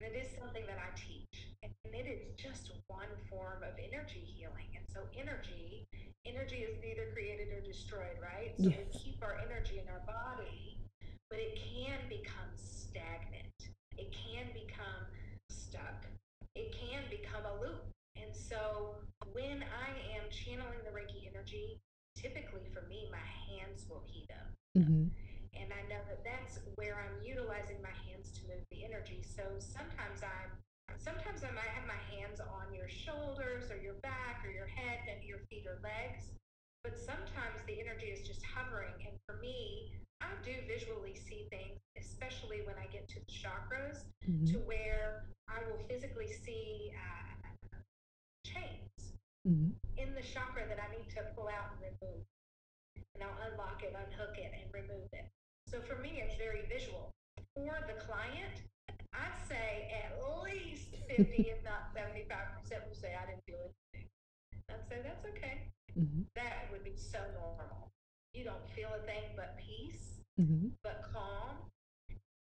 It 0.00 0.12
is 0.14 0.28
something 0.38 0.64
that 0.66 0.78
I 0.78 0.92
teach, 0.94 1.48
and 1.62 1.72
it 1.94 2.06
is 2.06 2.34
just 2.36 2.72
one 2.88 3.08
form 3.30 3.62
of 3.62 3.72
energy 3.80 4.20
healing. 4.20 4.68
And 4.76 4.84
so, 4.92 5.00
energy, 5.18 5.86
energy 6.26 6.66
is 6.68 6.76
neither 6.82 7.08
created 7.14 7.48
or 7.56 7.60
destroyed, 7.60 8.20
right? 8.20 8.52
So 8.58 8.68
yes. 8.68 8.78
we 8.78 8.98
keep 8.98 9.22
our 9.22 9.40
energy 9.40 9.80
in 9.80 9.88
our 9.88 10.04
body, 10.04 10.78
but 11.30 11.38
it 11.38 11.56
can 11.56 11.98
become 12.08 12.52
stagnant. 12.54 13.72
It 13.96 14.12
can 14.12 14.46
become 14.52 15.08
stuck. 15.48 16.06
It 16.54 16.72
can 16.72 17.02
become 17.10 17.44
a 17.44 17.60
loop. 17.60 17.84
And 18.16 18.34
so, 18.56 18.96
when 19.36 19.60
I 19.60 19.88
am 20.16 20.24
channeling 20.32 20.80
the 20.80 20.92
Reiki 20.96 21.28
energy, 21.28 21.76
typically 22.16 22.64
for 22.72 22.88
me, 22.88 23.12
my 23.12 23.20
hands 23.20 23.84
will 23.84 24.00
heat 24.08 24.32
up. 24.32 24.48
Mm-hmm. 24.80 25.12
And 25.56 25.68
I 25.72 25.82
know 25.88 26.00
that 26.08 26.24
that's 26.24 26.60
where 26.76 26.96
I'm 27.00 27.20
utilizing 27.20 27.80
my 27.84 27.92
hands 28.08 28.32
to 28.40 28.48
move 28.48 28.64
the 28.72 28.84
energy. 28.84 29.20
So 29.24 29.44
sometimes 29.60 30.24
I'm 30.24 30.52
sometimes 30.96 31.44
I 31.44 31.52
might 31.52 31.68
have 31.76 31.84
my 31.84 32.00
hands 32.12 32.40
on 32.40 32.72
your 32.72 32.88
shoulders 32.88 33.68
or 33.72 33.76
your 33.76 34.00
back 34.00 34.44
or 34.44 34.50
your 34.52 34.68
head, 34.68 35.04
maybe 35.04 35.28
your 35.28 35.44
feet 35.48 35.64
or 35.68 35.80
legs. 35.84 36.32
But 36.84 36.96
sometimes 36.96 37.60
the 37.66 37.80
energy 37.80 38.12
is 38.12 38.24
just 38.24 38.44
hovering. 38.44 38.96
And 39.04 39.16
for 39.26 39.36
me, 39.40 39.92
I 40.20 40.32
do 40.44 40.54
visually 40.68 41.16
see 41.16 41.48
things, 41.50 41.80
especially 41.98 42.64
when 42.64 42.76
I 42.80 42.86
get 42.88 43.08
to 43.08 43.18
the 43.20 43.32
chakras, 43.32 44.04
mm-hmm. 44.24 44.46
to 44.52 44.56
where 44.64 45.26
I 45.48 45.60
will 45.68 45.82
physically 45.88 46.30
see 46.30 46.92
uh, 46.94 47.35
chains 48.56 49.12
mm-hmm. 49.44 49.76
in 50.00 50.08
the 50.16 50.24
chakra 50.24 50.64
that 50.68 50.80
I 50.80 50.88
need 50.96 51.08
to 51.12 51.20
pull 51.36 51.52
out 51.52 51.76
and 51.76 51.92
remove. 51.92 52.24
And 53.14 53.24
I'll 53.24 53.52
unlock 53.52 53.84
it, 53.84 53.92
unhook 53.92 54.36
it, 54.36 54.52
and 54.56 54.68
remove 54.72 55.08
it. 55.12 55.28
So 55.68 55.80
for 55.84 56.00
me, 56.00 56.24
it's 56.24 56.36
very 56.36 56.64
visual. 56.68 57.12
For 57.54 57.76
the 57.88 57.96
client, 58.00 58.64
I'd 59.12 59.36
say 59.48 59.92
at 59.92 60.20
least 60.44 60.96
50, 61.08 61.24
if 61.48 61.64
not 61.64 61.92
75% 61.96 62.28
will 62.86 62.94
say, 62.94 63.16
I 63.16 63.24
didn't 63.28 63.44
feel 63.48 63.60
anything. 63.92 64.08
I'd 64.68 64.84
say, 64.88 65.00
that's 65.02 65.24
okay. 65.36 65.68
Mm-hmm. 65.96 66.28
That 66.36 66.68
would 66.72 66.84
be 66.84 66.96
so 66.96 67.20
normal. 67.32 67.92
You 68.34 68.44
don't 68.44 68.68
feel 68.76 68.92
a 68.92 69.00
thing 69.08 69.32
but 69.34 69.56
peace, 69.56 70.20
mm-hmm. 70.38 70.76
but 70.84 71.08
calm. 71.12 71.56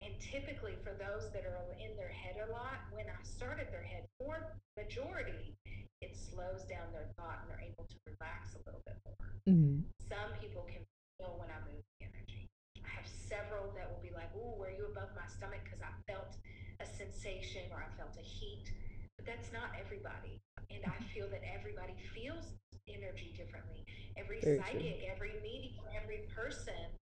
And 0.04 0.14
typically, 0.20 0.76
for 0.84 0.92
those 0.96 1.32
that 1.32 1.44
are 1.44 1.76
in 1.80 1.96
their 1.96 2.12
head 2.12 2.36
a 2.40 2.52
lot, 2.52 2.88
when 2.92 3.08
I 3.08 3.20
start 3.24 3.60
at 3.60 3.72
their 3.72 3.84
head, 3.84 4.08
for 4.20 4.56
majority, 4.76 5.56
it 6.02 6.16
slows 6.16 6.64
down 6.66 6.90
their 6.96 7.08
thought 7.20 7.44
and 7.44 7.48
they're 7.52 7.66
able 7.66 7.84
to 7.88 7.98
relax 8.08 8.56
a 8.56 8.62
little 8.64 8.82
bit 8.88 8.98
more. 9.04 9.30
Mm-hmm. 9.48 9.84
Some 10.08 10.32
people 10.40 10.64
can 10.68 10.84
feel 11.18 11.36
when 11.36 11.52
I 11.52 11.60
move 11.68 11.84
the 12.00 12.08
energy 12.08 12.50
I 12.86 12.90
have 12.96 13.08
several 13.08 13.70
that 13.78 13.90
will 13.92 14.02
be 14.02 14.14
like, 14.14 14.34
"Ooh, 14.36 14.58
were 14.58 14.72
you 14.72 14.88
above 14.90 15.14
my 15.16 15.28
stomach?" 15.28 15.62
Because 15.64 15.82
I 15.86 15.94
felt 16.10 16.38
a 16.80 16.86
sensation 16.86 17.70
or 17.72 17.84
I 17.84 17.90
felt 17.98 18.16
a 18.18 18.26
heat. 18.26 18.72
But 19.18 19.26
that's 19.26 19.52
not 19.52 19.76
everybody, 19.76 20.40
and 20.72 20.82
I 20.88 20.98
feel 21.14 21.28
that 21.30 21.44
everybody 21.44 21.94
feels 22.16 22.56
energy 22.88 23.36
differently. 23.36 23.86
Every 24.18 24.40
Very 24.42 24.58
psychic, 24.58 25.04
true. 25.04 25.12
every 25.12 25.34
medium, 25.44 25.86
every 25.92 26.26
person. 26.34 26.98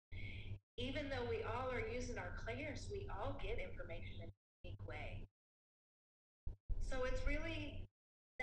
Even 0.77 1.07
though 1.09 1.23
we 1.29 1.43
all 1.43 1.69
are 1.71 1.83
using 1.87 2.17
our 2.17 2.33
clairs, 2.43 2.87
we 2.91 3.07
all 3.07 3.37
get 3.41 3.59
information 3.59 4.15
in 4.23 4.27
a 4.27 4.33
unique 4.63 4.87
way. 4.87 5.23
So 6.89 7.03
it's 7.03 7.25
really 7.25 7.84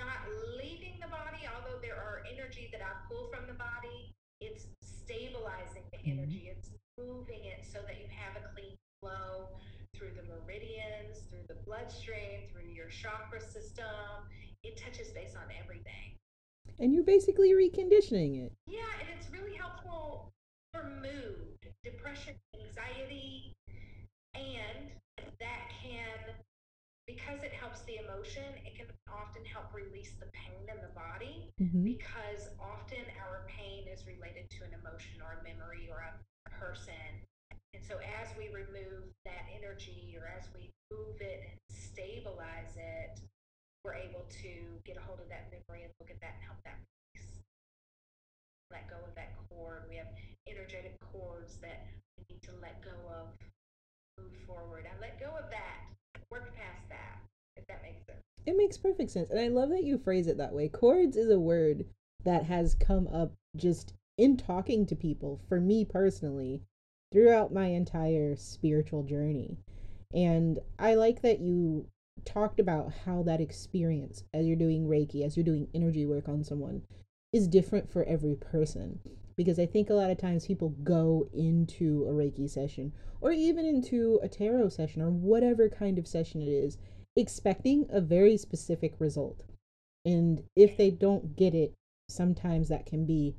not 0.02 0.26
leaving 0.58 0.98
the 0.98 1.06
body, 1.06 1.46
although 1.46 1.78
there 1.78 1.94
are 1.94 2.26
energy 2.26 2.66
that 2.74 2.82
I 2.82 2.90
pull 3.06 3.30
from 3.30 3.46
the 3.46 3.54
body. 3.54 4.10
It's 4.42 4.66
stabilizing 4.82 5.86
the 5.94 6.02
mm-hmm. 6.02 6.18
energy. 6.18 6.50
It's 6.50 6.74
moving 6.98 7.46
it 7.46 7.62
so 7.62 7.78
that 7.86 8.02
you 8.02 8.10
have 8.10 8.34
a 8.34 8.42
clean 8.50 8.74
flow 8.98 9.54
through 9.94 10.18
the 10.18 10.26
meridians, 10.26 11.22
through 11.30 11.46
the 11.46 11.58
bloodstream, 11.62 12.50
through 12.50 12.70
your 12.74 12.90
chakra 12.90 13.40
system. 13.40 14.26
It 14.62 14.76
touches 14.76 15.14
base 15.14 15.34
on 15.38 15.46
everything. 15.54 16.18
And 16.78 16.92
you're 16.92 17.06
basically 17.06 17.52
reconditioning 17.54 18.46
it. 18.46 18.52
Yeah, 18.66 18.90
and 18.98 19.08
it's 19.14 19.30
really 19.30 19.54
helpful 19.54 20.32
for 20.72 20.84
mood, 21.02 21.58
depression, 21.84 22.34
anxiety, 22.58 23.54
and 24.34 24.90
that 25.38 25.70
can 25.82 26.34
because 27.12 27.44
it 27.44 27.52
helps 27.52 27.84
the 27.84 28.00
emotion, 28.00 28.56
it 28.64 28.72
can 28.72 28.88
often 29.04 29.44
help 29.44 29.68
release 29.76 30.16
the 30.16 30.28
pain 30.32 30.64
in 30.64 30.78
the 30.80 30.92
body 30.96 31.52
mm-hmm. 31.60 31.84
because 31.84 32.48
often 32.56 33.04
our 33.20 33.44
pain 33.44 33.84
is 33.84 34.08
related 34.08 34.48
to 34.48 34.64
an 34.64 34.72
emotion 34.72 35.20
or 35.20 35.36
a 35.36 35.40
memory 35.44 35.92
or 35.92 36.00
a 36.00 36.12
person. 36.56 37.06
And 37.76 37.84
so 37.84 38.00
as 38.00 38.32
we 38.40 38.48
remove 38.48 39.12
that 39.28 39.44
energy 39.52 40.16
or 40.16 40.28
as 40.28 40.48
we 40.56 40.72
move 40.88 41.20
it 41.20 41.44
and 41.44 41.56
stabilize 41.68 42.72
it, 42.76 43.20
we're 43.84 43.98
able 43.98 44.24
to 44.44 44.52
get 44.86 44.96
a 44.96 45.02
hold 45.04 45.20
of 45.20 45.28
that 45.28 45.52
memory 45.52 45.84
and 45.84 45.92
look 46.00 46.08
at 46.08 46.20
that 46.24 46.40
and 46.40 46.44
help 46.48 46.60
that 46.64 46.78
release. 46.80 47.44
Let 48.70 48.88
go 48.88 48.96
of 49.04 49.12
that 49.20 49.36
cord. 49.50 49.84
We 49.90 50.00
have 50.00 50.08
energetic 50.48 50.96
cords 51.12 51.60
that 51.60 51.84
we 52.16 52.24
need 52.30 52.42
to 52.48 52.54
let 52.62 52.80
go 52.80 52.94
of, 53.10 53.36
move 54.22 54.46
forward. 54.46 54.86
I 54.86 55.00
let 55.00 55.18
go 55.18 55.26
of 55.26 55.50
that, 55.50 56.20
work 56.30 56.54
past 56.56 56.88
that, 56.88 57.18
if 57.56 57.66
that 57.66 57.82
makes 57.82 58.06
sense. 58.06 58.20
It 58.46 58.56
makes 58.56 58.76
perfect 58.76 59.10
sense. 59.10 59.30
And 59.30 59.40
I 59.40 59.48
love 59.48 59.70
that 59.70 59.84
you 59.84 59.98
phrase 59.98 60.26
it 60.26 60.38
that 60.38 60.52
way. 60.52 60.68
Cords 60.68 61.16
is 61.16 61.30
a 61.30 61.40
word 61.40 61.84
that 62.24 62.44
has 62.44 62.74
come 62.74 63.08
up 63.08 63.32
just 63.56 63.94
in 64.18 64.36
talking 64.36 64.86
to 64.86 64.96
people, 64.96 65.40
for 65.48 65.60
me 65.60 65.84
personally, 65.84 66.62
throughout 67.12 67.52
my 67.52 67.66
entire 67.66 68.36
spiritual 68.36 69.02
journey. 69.02 69.58
And 70.14 70.58
I 70.78 70.94
like 70.94 71.22
that 71.22 71.40
you 71.40 71.86
talked 72.24 72.60
about 72.60 72.92
how 73.04 73.22
that 73.22 73.40
experience 73.40 74.22
as 74.32 74.46
you're 74.46 74.56
doing 74.56 74.86
Reiki, 74.86 75.24
as 75.24 75.36
you're 75.36 75.44
doing 75.44 75.68
energy 75.74 76.06
work 76.06 76.28
on 76.28 76.44
someone, 76.44 76.82
is 77.32 77.48
different 77.48 77.90
for 77.90 78.04
every 78.04 78.34
person. 78.34 79.00
Because 79.36 79.58
I 79.58 79.66
think 79.66 79.90
a 79.90 79.94
lot 79.94 80.10
of 80.10 80.18
times 80.18 80.46
people 80.46 80.70
go 80.82 81.28
into 81.32 82.04
a 82.08 82.12
Reiki 82.12 82.48
session 82.48 82.92
or 83.20 83.32
even 83.32 83.64
into 83.64 84.20
a 84.22 84.28
tarot 84.28 84.70
session 84.70 85.02
or 85.02 85.10
whatever 85.10 85.68
kind 85.68 85.98
of 85.98 86.06
session 86.06 86.42
it 86.42 86.48
is, 86.48 86.78
expecting 87.16 87.86
a 87.90 88.00
very 88.00 88.36
specific 88.36 88.94
result. 88.98 89.44
And 90.04 90.42
if 90.56 90.76
they 90.76 90.90
don't 90.90 91.36
get 91.36 91.54
it, 91.54 91.72
sometimes 92.08 92.68
that 92.68 92.86
can 92.86 93.06
be 93.06 93.36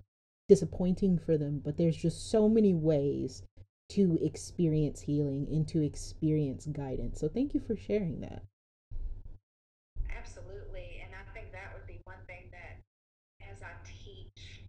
disappointing 0.50 1.18
for 1.18 1.38
them, 1.38 1.62
but 1.64 1.78
there's 1.78 1.98
just 1.98 2.30
so 2.30 2.50
many 2.50 2.74
ways 2.74 3.44
to 3.90 4.18
experience 4.22 5.02
healing 5.02 5.48
and 5.52 5.68
to 5.68 5.84
experience 5.84 6.66
guidance. 6.66 7.20
So 7.20 7.28
thank 7.28 7.54
you 7.54 7.60
for 7.60 7.76
sharing 7.76 8.22
that. 8.22 8.44
Absolutely. 10.10 11.04
And 11.04 11.14
I 11.14 11.24
think 11.34 11.52
that 11.52 11.74
would 11.74 11.88
be 11.88 12.00
one 12.06 12.18
thing 12.28 12.50
that 12.52 12.80
as 13.42 13.62
I 13.62 13.72
teach 13.86 14.64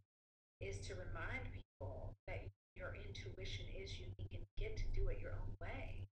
is 0.60 0.78
to 0.86 0.94
remind 0.94 1.40
people 1.52 2.14
that 2.26 2.42
your 2.76 2.94
intuition 3.06 3.66
is 3.80 3.98
unique 3.98 4.34
and 4.34 4.44
get 4.58 4.76
to 4.76 4.84
do 4.94 5.08
it 5.08 5.20
your 5.20 5.32
own 5.32 5.54
way. 5.60 6.04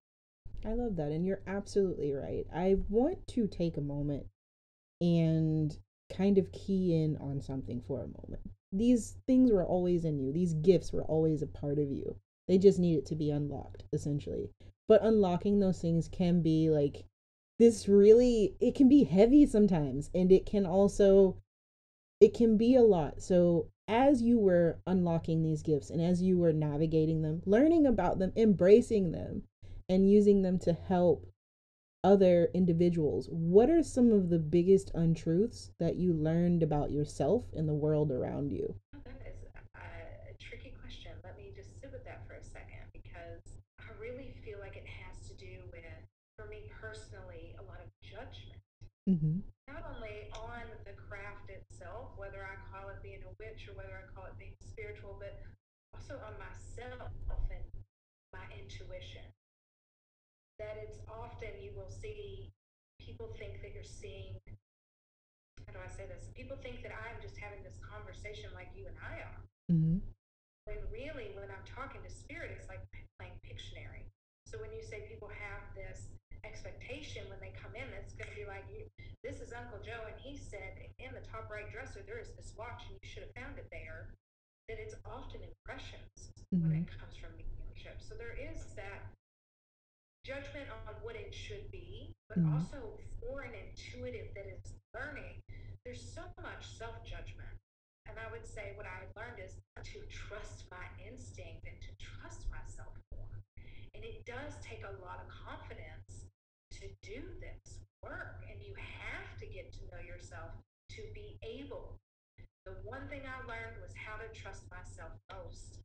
I 0.65 0.75
love 0.75 0.97
that. 0.97 1.11
And 1.11 1.27
you're 1.27 1.43
absolutely 1.47 2.13
right. 2.13 2.47
I 2.55 2.77
want 2.89 3.27
to 3.29 3.47
take 3.47 3.77
a 3.77 3.83
moment 3.83 4.27
and 5.01 5.77
kind 6.17 6.39
of 6.39 6.53
key 6.53 6.95
in 6.95 7.17
on 7.17 7.41
something 7.41 7.81
for 7.81 8.03
a 8.03 8.23
moment. 8.23 8.43
These 8.73 9.17
things 9.27 9.51
were 9.51 9.67
always 9.67 10.05
in 10.05 10.19
you, 10.19 10.33
these 10.33 10.55
gifts 10.55 10.93
were 10.93 11.05
always 11.05 11.43
a 11.43 11.47
part 11.47 11.79
of 11.79 11.91
you. 11.91 12.17
They 12.49 12.59
just 12.59 12.79
needed 12.79 13.07
to 13.07 13.15
be 13.15 13.31
unlocked, 13.31 13.85
essentially. 13.93 14.51
But 14.89 15.05
unlocking 15.05 15.59
those 15.59 15.81
things 15.81 16.09
can 16.09 16.43
be 16.43 16.71
like 16.71 17.05
this 17.59 17.89
really, 17.89 18.57
it 18.61 18.75
can 18.75 18.89
be 18.89 19.05
heavy 19.05 19.47
sometimes, 19.47 20.11
and 20.15 20.33
it 20.33 20.47
can 20.47 20.67
also, 20.67 21.37
it 22.21 22.35
can 22.35 22.57
be 22.57 22.75
a 22.75 22.83
lot. 22.83 23.23
So 23.23 23.69
as 23.89 24.23
you 24.23 24.39
were 24.39 24.81
unlocking 24.87 25.43
these 25.43 25.63
gifts 25.63 25.91
and 25.91 26.01
as 26.01 26.23
you 26.23 26.39
were 26.39 26.53
navigating 26.53 27.23
them, 27.23 27.43
learning 27.45 27.87
about 27.87 28.19
them, 28.19 28.33
embracing 28.37 29.13
them, 29.13 29.43
and 29.89 30.11
using 30.11 30.43
them 30.43 30.59
to 30.61 30.73
help 30.73 31.27
other 32.05 32.49
individuals, 32.55 33.29
what 33.31 33.71
are 33.71 33.83
some 33.83 34.11
of 34.11 34.29
the 34.29 34.39
biggest 34.39 34.91
untruths 34.95 35.71
that 35.79 35.97
you 35.97 36.13
learned 36.13 36.63
about 36.63 36.91
yourself 36.91 37.45
and 37.55 37.69
the 37.69 37.75
world 37.75 38.11
around 38.11 38.51
you? 38.51 38.75
That 39.05 39.23
is 39.27 39.39
a 39.79 40.35
tricky 40.43 40.75
question. 40.83 41.13
Let 41.23 41.37
me 41.37 41.53
just 41.55 41.81
sit 41.81 41.93
with 41.93 42.05
that 42.05 42.27
for 42.27 42.35
a 42.35 42.43
second 42.43 42.91
because 42.93 43.63
I 43.79 43.95
really 44.01 44.35
feel 44.45 44.59
like 44.59 44.77
it 44.77 44.87
has 44.87 45.29
to 45.31 45.35
do 45.39 45.63
with, 45.71 45.87
for 46.37 46.47
me 46.47 46.67
personally, 46.81 47.55
a 47.59 47.63
lot 47.63 47.79
of 47.79 47.89
judgment. 48.03 48.59
Mm-hmm. 49.09 49.47
Not 49.71 49.87
only 49.95 50.27
on 50.35 50.67
the 50.85 50.99
craft 50.99 51.51
itself, 51.51 52.11
whether 52.19 52.43
I 52.43 52.59
call 52.67 52.91
it 52.91 52.99
being 53.03 53.23
a 53.23 53.33
witch 53.39 53.71
or 53.71 53.79
whether 53.79 53.95
I 53.95 54.11
call 54.11 54.27
it 54.27 54.35
being 54.39 54.59
spiritual, 54.59 55.19
but 55.23 55.39
also 55.95 56.19
on 56.27 56.35
myself 56.39 57.15
and 57.51 57.63
my 58.35 58.43
intuition 58.59 59.23
that 60.63 60.79
it's 60.79 61.03
often 61.11 61.51
you 61.59 61.75
will 61.75 61.91
see 61.91 62.55
people 63.03 63.35
think 63.35 63.59
that 63.67 63.75
you're 63.75 63.83
seeing 63.83 64.39
how 65.67 65.75
do 65.75 65.81
I 65.83 65.91
say 65.91 66.05
this? 66.05 66.29
People 66.35 66.59
think 66.61 66.83
that 66.83 66.93
I'm 66.93 67.19
just 67.23 67.39
having 67.39 67.63
this 67.63 67.79
conversation 67.81 68.51
like 68.53 68.69
you 68.77 68.87
and 68.87 68.99
I 69.01 69.15
are. 69.25 69.41
Mm-hmm. 69.73 69.99
When 70.69 70.81
really, 70.93 71.33
when 71.33 71.49
I'm 71.49 71.65
talking 71.65 72.03
to 72.03 72.11
spirit, 72.13 72.53
it's 72.53 72.69
like 72.69 72.83
playing 73.17 73.35
Pictionary. 73.41 74.05
So 74.45 74.61
when 74.61 74.69
you 74.75 74.85
say 74.85 75.09
people 75.09 75.33
have 75.33 75.65
this 75.73 76.13
expectation 76.45 77.25
when 77.33 77.41
they 77.41 77.57
come 77.57 77.73
in, 77.73 77.89
that's 77.89 78.13
going 78.13 78.29
to 78.29 78.37
be 78.37 78.45
like, 78.45 78.69
you, 78.69 78.85
this 79.25 79.41
is 79.41 79.57
Uncle 79.57 79.81
Joe, 79.81 80.03
and 80.05 80.19
he 80.21 80.37
said 80.37 80.93
in 81.01 81.15
the 81.17 81.25
top 81.25 81.49
right 81.49 81.67
dresser 81.73 82.05
there 82.05 82.21
is 82.21 82.35
this 82.37 82.53
watch, 82.53 82.85
and 82.91 82.99
you 83.01 83.07
should 83.09 83.25
have 83.25 83.35
found 83.39 83.57
it 83.57 83.67
there. 83.73 84.13
That 84.71 84.79
it's 84.79 84.95
often 85.03 85.43
impressions 85.43 86.37
mm-hmm. 86.53 86.63
when 86.63 86.85
it 86.85 86.89
comes 86.93 87.19
from 87.19 87.35
mediumship. 87.35 87.99
So 87.99 88.15
there 88.15 88.37
is 88.37 88.63
that 88.79 89.09
judgment 90.25 90.71
on 90.87 90.95
what 91.03 91.17
it 91.19 91.35
should 91.35 91.71
be, 91.71 92.15
but 92.29 92.39
mm-hmm. 92.39 92.55
also 92.55 92.79
for 93.19 93.43
an 93.43 93.55
intuitive 93.55 94.31
that 94.35 94.47
is 94.47 94.75
learning, 94.95 95.43
there's 95.85 96.03
so 96.03 96.23
much 96.39 96.63
self 96.79 96.95
judgment. 97.03 97.51
And 98.07 98.19
I 98.19 98.31
would 98.31 98.47
say 98.47 98.75
what 98.75 98.87
I 98.87 99.07
learned 99.19 99.43
is 99.43 99.59
to 99.83 99.99
trust 100.11 100.67
my 100.71 100.87
instinct 101.03 101.67
and 101.67 101.79
to 101.83 101.91
trust 101.99 102.47
myself 102.51 102.95
more. 103.15 103.35
And 103.95 104.03
it 104.03 104.27
does 104.27 104.59
take 104.63 104.83
a 104.83 104.95
lot 105.03 105.23
of 105.23 105.31
confidence 105.31 106.31
to 106.79 106.87
do 107.03 107.23
this 107.39 107.83
work. 108.03 108.43
And 108.51 108.59
you 108.63 108.75
have 108.75 109.39
to 109.39 109.47
get 109.47 109.73
to 109.79 109.83
know 109.91 110.03
yourself 110.03 110.55
to 110.99 111.03
be 111.15 111.39
able. 111.43 111.99
The 112.67 112.79
one 112.85 113.07
thing 113.11 113.23
I 113.27 113.43
learned 113.47 113.79
was 113.83 113.95
how 113.95 114.19
to 114.19 114.29
trust 114.35 114.67
myself 114.71 115.15
most. 115.31 115.83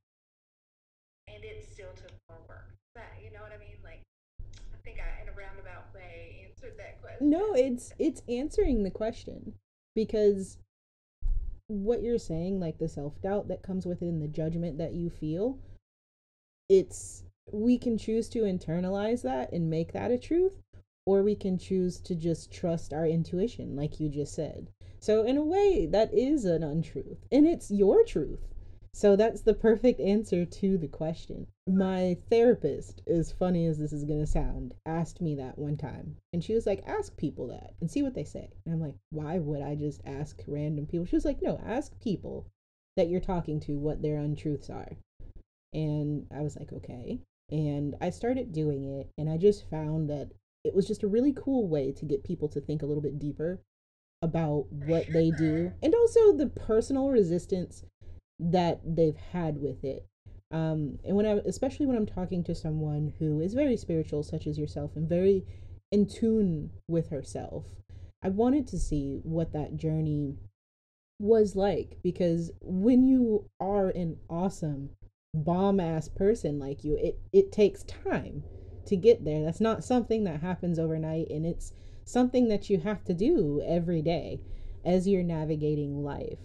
And 1.29 1.41
it 1.45 1.65
still 1.69 1.93
took 1.97 2.13
more 2.29 2.41
work. 2.49 2.73
But 2.93 3.07
you 3.21 3.29
know 3.29 3.45
what 3.45 3.53
I 3.53 3.61
mean? 3.61 3.77
Like 3.85 4.01
think 4.87 4.99
I, 4.99 5.21
in 5.21 5.29
a 5.29 5.37
roundabout 5.37 5.93
way, 5.93 6.47
answered 6.47 6.77
that 6.77 7.01
question. 7.01 7.29
No, 7.29 7.53
it's 7.53 7.93
it's 7.99 8.21
answering 8.29 8.83
the 8.83 8.91
question 8.91 9.53
because 9.95 10.57
what 11.67 12.01
you're 12.01 12.17
saying, 12.17 12.59
like 12.59 12.77
the 12.77 12.87
self 12.87 13.21
doubt 13.21 13.49
that 13.49 13.63
comes 13.63 13.85
within 13.85 14.19
the 14.19 14.27
judgment 14.27 14.77
that 14.77 14.93
you 14.93 15.09
feel, 15.09 15.59
it's 16.69 17.23
we 17.51 17.77
can 17.77 17.97
choose 17.97 18.29
to 18.29 18.39
internalize 18.39 19.21
that 19.23 19.51
and 19.51 19.69
make 19.69 19.91
that 19.93 20.11
a 20.11 20.17
truth, 20.17 20.57
or 21.05 21.21
we 21.21 21.35
can 21.35 21.57
choose 21.57 21.99
to 22.01 22.15
just 22.15 22.51
trust 22.51 22.93
our 22.93 23.05
intuition, 23.05 23.75
like 23.75 23.99
you 23.99 24.09
just 24.09 24.33
said. 24.33 24.69
So, 24.99 25.23
in 25.23 25.37
a 25.37 25.43
way, 25.43 25.85
that 25.85 26.13
is 26.13 26.45
an 26.45 26.63
untruth, 26.63 27.25
and 27.31 27.45
it's 27.45 27.69
your 27.69 28.03
truth. 28.03 28.39
So 28.97 29.15
that's 29.15 29.41
the 29.41 29.53
perfect 29.53 29.99
answer 29.99 30.43
to 30.43 30.75
the 30.75 30.87
question. 30.87 31.45
My 31.69 32.17
therapist, 32.31 33.03
as 33.05 33.31
funny 33.31 33.67
as 33.67 33.77
this 33.77 33.93
is 33.93 34.05
going 34.05 34.21
to 34.21 34.25
sound, 34.25 34.73
asked 34.87 35.21
me 35.21 35.35
that 35.35 35.59
one 35.59 35.77
time. 35.77 36.17
And 36.33 36.43
she 36.43 36.55
was 36.55 36.65
like, 36.65 36.81
ask 36.87 37.15
people 37.15 37.45
that 37.49 37.75
and 37.79 37.91
see 37.91 38.01
what 38.01 38.15
they 38.15 38.23
say. 38.23 38.49
And 38.65 38.73
I'm 38.73 38.81
like, 38.81 38.95
why 39.11 39.37
would 39.37 39.61
I 39.61 39.75
just 39.75 40.01
ask 40.03 40.41
random 40.47 40.87
people? 40.87 41.05
She 41.05 41.15
was 41.15 41.25
like, 41.25 41.43
no, 41.43 41.61
ask 41.63 41.91
people 41.99 42.47
that 42.95 43.07
you're 43.07 43.21
talking 43.21 43.59
to 43.59 43.77
what 43.77 44.01
their 44.01 44.17
untruths 44.17 44.71
are. 44.71 44.89
And 45.75 46.25
I 46.35 46.41
was 46.41 46.57
like, 46.57 46.73
okay. 46.73 47.19
And 47.51 47.95
I 48.01 48.09
started 48.09 48.51
doing 48.51 48.83
it. 48.83 49.11
And 49.15 49.29
I 49.29 49.37
just 49.37 49.69
found 49.69 50.09
that 50.09 50.31
it 50.63 50.73
was 50.73 50.87
just 50.87 51.03
a 51.03 51.07
really 51.07 51.33
cool 51.33 51.67
way 51.67 51.91
to 51.91 52.05
get 52.05 52.23
people 52.23 52.49
to 52.49 52.59
think 52.59 52.81
a 52.81 52.87
little 52.87 53.03
bit 53.03 53.19
deeper 53.19 53.61
about 54.23 54.65
what 54.71 55.05
they 55.13 55.29
do 55.29 55.71
and 55.83 55.93
also 55.93 56.33
the 56.33 56.47
personal 56.47 57.11
resistance 57.11 57.83
that 58.39 58.79
they've 58.83 59.17
had 59.17 59.57
with 59.61 59.83
it. 59.83 60.05
Um, 60.51 60.99
and 61.03 61.15
when 61.15 61.25
I, 61.25 61.41
especially 61.45 61.85
when 61.85 61.97
I'm 61.97 62.05
talking 62.05 62.43
to 62.45 62.55
someone 62.55 63.13
who 63.19 63.41
is 63.41 63.53
very 63.53 63.75
spiritual, 63.75 64.23
such 64.23 64.47
as 64.47 64.57
yourself, 64.57 64.95
and 64.95 65.09
very 65.09 65.45
in 65.91 66.05
tune 66.05 66.71
with 66.87 67.09
herself, 67.09 67.65
I 68.23 68.29
wanted 68.29 68.67
to 68.67 68.79
see 68.79 69.19
what 69.23 69.53
that 69.53 69.75
journey 69.75 70.37
was 71.19 71.55
like 71.55 71.97
because 72.03 72.51
when 72.61 73.03
you 73.07 73.49
are 73.59 73.89
an 73.89 74.17
awesome 74.29 74.91
bomb 75.33 75.79
ass 75.79 76.07
person 76.07 76.59
like 76.59 76.83
you, 76.83 76.95
it 76.95 77.19
it 77.33 77.51
takes 77.51 77.83
time 77.83 78.43
to 78.85 78.95
get 78.95 79.25
there. 79.25 79.43
That's 79.43 79.61
not 79.61 79.83
something 79.83 80.23
that 80.23 80.41
happens 80.41 80.79
overnight, 80.79 81.29
and 81.29 81.45
it's 81.45 81.73
something 82.05 82.47
that 82.47 82.69
you 82.69 82.79
have 82.79 83.03
to 83.05 83.13
do 83.13 83.61
every 83.65 84.01
day 84.01 84.39
as 84.85 85.07
you're 85.07 85.23
navigating 85.23 86.03
life. 86.03 86.39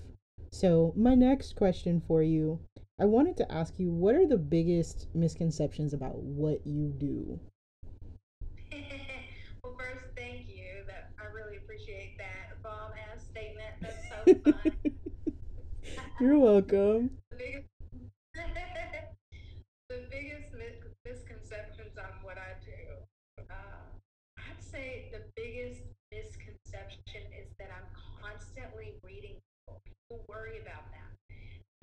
So, 0.52 0.92
my 0.94 1.14
next 1.14 1.56
question 1.56 2.02
for 2.06 2.22
you 2.22 2.60
I 3.00 3.06
wanted 3.06 3.38
to 3.38 3.50
ask 3.50 3.78
you 3.78 3.90
what 3.90 4.14
are 4.14 4.26
the 4.26 4.36
biggest 4.36 5.08
misconceptions 5.14 5.94
about 5.94 6.16
what 6.16 6.60
you 6.66 6.92
do? 6.98 7.40
well, 9.64 9.74
first, 9.78 10.04
thank 10.14 10.46
you. 10.48 10.84
That 10.86 11.10
I 11.18 11.32
really 11.34 11.56
appreciate 11.56 12.18
that 12.18 12.62
bomb 12.62 12.92
ass 13.10 13.24
statement. 13.24 13.72
That's 13.80 14.08
so 14.08 14.52
fun. 14.52 14.72
You're 16.20 16.38
welcome. 16.38 17.10
The 17.30 17.36
biggest, 17.38 17.66
the 19.88 20.04
biggest 20.10 20.52
misconceptions 21.06 21.96
on 21.96 22.22
what 22.22 22.36
I 22.36 22.52
do. 22.62 23.42
Uh, 23.50 23.88
I'd 24.36 24.62
say 24.62 25.08
the 25.12 25.22
biggest 25.34 25.80
misconception 26.12 27.22
is 27.40 27.48
that 27.58 27.70
I'm 27.74 27.88
constantly 28.20 28.94
reading 29.02 29.40
people 29.66 29.80
worry 30.28 30.60
about 30.60 30.84
that. 30.92 31.10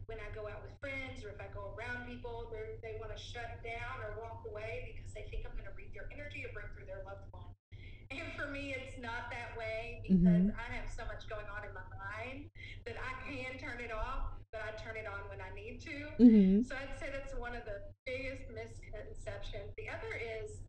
When 0.06 0.18
I 0.18 0.30
go 0.34 0.50
out 0.50 0.66
with 0.66 0.74
friends 0.82 1.22
or 1.22 1.30
if 1.30 1.38
I 1.38 1.50
go 1.54 1.74
around 1.78 2.10
people, 2.10 2.50
they 2.82 2.98
want 2.98 3.14
to 3.14 3.20
shut 3.20 3.62
down 3.62 4.02
or 4.02 4.18
walk 4.18 4.42
away 4.50 4.90
because 4.90 5.14
they 5.14 5.30
think 5.30 5.46
I'm 5.46 5.54
going 5.54 5.70
to 5.70 5.78
read 5.78 5.94
their 5.94 6.10
energy 6.10 6.42
or 6.46 6.52
bring 6.54 6.66
through 6.74 6.90
their 6.90 7.06
loved 7.06 7.30
one. 7.30 7.54
And 8.10 8.34
for 8.34 8.50
me, 8.50 8.74
it's 8.74 8.98
not 8.98 9.30
that 9.30 9.54
way 9.54 10.02
because 10.02 10.50
mm-hmm. 10.50 10.58
I 10.58 10.66
have 10.74 10.90
so 10.90 11.06
much 11.06 11.30
going 11.30 11.46
on 11.54 11.62
in 11.62 11.74
my 11.78 11.86
mind 11.94 12.50
that 12.90 12.98
I 12.98 13.14
can 13.30 13.62
turn 13.62 13.78
it 13.78 13.94
off, 13.94 14.34
but 14.50 14.66
I 14.66 14.74
turn 14.82 14.98
it 14.98 15.06
on 15.06 15.30
when 15.30 15.38
I 15.46 15.54
need 15.54 15.78
to. 15.86 16.10
Mm-hmm. 16.18 16.66
So 16.66 16.74
I'd 16.74 16.98
say 16.98 17.14
that's 17.14 17.38
one 17.38 17.54
of 17.54 17.62
the 17.70 17.86
biggest 18.10 18.50
misconceptions. 18.50 19.78
The 19.78 19.94
other 19.94 20.18
is, 20.18 20.66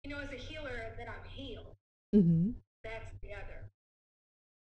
you 0.00 0.08
know, 0.08 0.24
as 0.24 0.32
a 0.32 0.40
healer, 0.40 0.96
that 0.96 1.12
I'm 1.12 1.28
healed. 1.28 1.76
Mm-hmm. 2.16 2.56
That's 2.80 3.12
the 3.20 3.36
other 3.36 3.68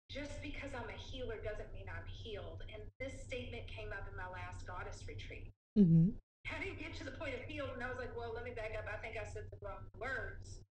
just 0.09 0.41
because 0.41 0.71
I'm 0.71 0.87
a 0.87 0.97
healer 0.97 1.35
doesn't 1.43 1.67
mean 1.75 1.85
I'm 1.91 2.07
healed. 2.07 2.63
And 2.71 2.81
this 2.99 3.13
statement 3.21 3.67
came 3.67 3.93
up 3.93 4.05
in 4.09 4.15
my 4.17 4.27
last 4.29 4.65
goddess 4.65 5.05
retreat. 5.07 5.53
Mm-hmm. 5.77 6.17
How 6.45 6.57
do 6.57 6.65
you 6.65 6.75
get 6.75 6.95
to 6.97 7.05
the 7.05 7.13
point 7.13 7.35
of 7.35 7.43
healed? 7.45 7.75
And 7.75 7.83
I 7.83 7.89
was 7.89 7.99
like, 7.99 8.15
well, 8.17 8.31
let 8.33 8.43
me 8.43 8.51
back 8.55 8.73
up. 8.77 8.87
I 8.89 8.97
think 8.97 9.19
I 9.19 9.25
said 9.27 9.45
the 9.51 9.59
wrong 9.61 9.83
words. 9.99 10.63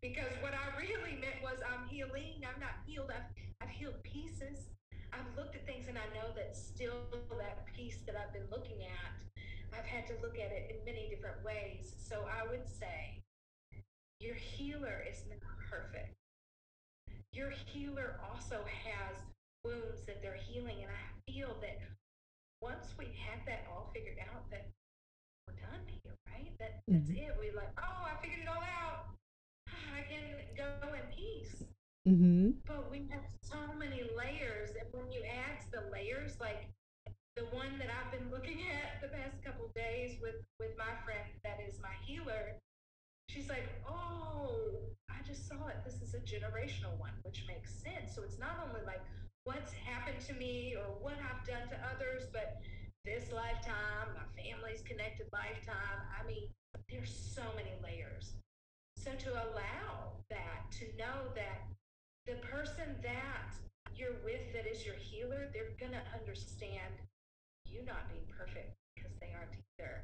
Because 0.00 0.30
what 0.40 0.54
I 0.54 0.64
really 0.78 1.18
meant 1.18 1.42
was 1.42 1.58
I'm 1.66 1.88
healing. 1.88 2.44
I'm 2.46 2.60
not 2.60 2.80
healed. 2.86 3.10
I've, 3.10 3.28
I've 3.60 3.72
healed 3.72 3.98
pieces. 4.04 4.70
I've 5.12 5.26
looked 5.36 5.56
at 5.56 5.66
things 5.66 5.88
and 5.88 5.98
I 5.98 6.06
know 6.14 6.30
that 6.36 6.56
still 6.56 7.08
that 7.36 7.66
piece 7.74 8.04
that 8.06 8.14
I've 8.14 8.32
been 8.32 8.46
looking 8.52 8.84
at, 8.84 9.12
I've 9.72 9.88
had 9.88 10.06
to 10.08 10.14
look 10.22 10.36
at 10.38 10.52
it 10.52 10.70
in 10.72 10.84
many 10.84 11.08
different 11.08 11.42
ways. 11.44 11.96
So 11.98 12.24
I 12.28 12.46
would 12.48 12.68
say 12.68 13.20
your 14.20 14.34
healer 14.34 15.02
is 15.08 15.24
not 15.28 15.56
perfect 15.68 16.16
your 17.36 17.52
healer 17.66 18.18
also 18.24 18.64
has 18.64 19.20
wounds 19.66 20.06
that 20.06 20.22
they're 20.22 20.38
healing. 20.38 20.86
And 20.86 20.90
I 20.94 21.04
feel 21.26 21.58
that 21.60 21.82
once 22.62 22.94
we 22.94 23.10
have 23.26 23.42
that 23.46 23.66
all 23.66 23.90
figured 23.92 24.22
out, 24.22 24.46
that 24.54 24.70
we're 25.46 25.58
done 25.58 25.82
here, 25.90 26.14
right? 26.30 26.54
That 26.58 26.86
that's 26.86 27.10
mm-hmm. 27.10 27.26
it. 27.26 27.34
We're 27.38 27.58
like, 27.58 27.74
oh, 27.78 28.06
I 28.06 28.14
figured 28.22 28.46
it 28.46 28.48
all 28.48 28.62
out. 28.62 29.10
I 29.98 30.06
can 30.06 30.22
go 30.54 30.94
in 30.94 31.06
peace. 31.10 31.66
Mm-hmm. 32.06 32.62
But 32.66 32.90
we 32.90 33.10
have 33.10 33.26
so 33.42 33.58
many 33.78 34.06
layers, 34.14 34.70
and 34.78 34.86
when 34.94 35.10
you 35.10 35.26
add 35.26 35.58
the 35.74 35.90
layers, 35.90 36.38
like 36.40 36.70
the 37.34 37.44
one 37.50 37.74
that 37.78 37.90
I've 37.90 38.14
been 38.14 38.30
looking 38.30 38.62
at 38.78 39.02
the 39.02 39.10
past 39.10 39.42
couple 39.42 39.66
days 39.74 40.16
with 40.22 40.38
with 40.60 40.70
my 40.78 40.94
friend 41.04 41.26
that 41.42 41.58
is 41.66 41.82
my 41.82 41.94
healer, 42.06 42.54
she's 43.28 43.48
like, 43.48 43.66
"Oh, 43.88 44.86
I 45.10 45.18
just 45.26 45.48
saw 45.48 45.66
it. 45.66 45.82
This 45.84 45.98
is 46.00 46.14
a 46.14 46.22
generational 46.22 46.94
one, 46.98 47.12
which 47.22 47.44
makes 47.48 47.74
sense. 47.74 48.14
So 48.14 48.22
it's 48.22 48.38
not 48.38 48.62
only 48.62 48.86
like 48.86 49.02
what's 49.46 49.72
happened 49.72 50.18
to 50.26 50.34
me 50.34 50.74
or 50.74 50.98
what 50.98 51.14
I've 51.22 51.46
done 51.46 51.70
to 51.70 51.78
others, 51.94 52.26
but 52.34 52.58
this 53.06 53.30
lifetime, 53.30 54.10
my 54.18 54.26
family's 54.34 54.82
connected 54.82 55.30
lifetime. 55.32 56.02
I 56.10 56.26
mean, 56.26 56.50
there's 56.90 57.14
so 57.14 57.46
many 57.54 57.70
layers. 57.78 58.34
So 58.98 59.14
to 59.14 59.30
allow 59.46 60.18
that, 60.34 60.66
to 60.82 60.90
know 60.98 61.30
that 61.38 61.62
the 62.26 62.42
person 62.42 62.98
that 63.06 63.54
you're 63.94 64.18
with 64.26 64.50
that 64.50 64.66
is 64.66 64.82
your 64.84 64.98
healer, 64.98 65.46
they're 65.54 65.78
going 65.78 65.94
to 65.94 66.02
understand 66.18 66.98
you 67.64 67.86
not 67.86 68.10
being 68.10 68.26
perfect 68.26 68.74
because 68.98 69.14
they 69.22 69.30
aren't 69.30 69.54
either. 69.54 70.02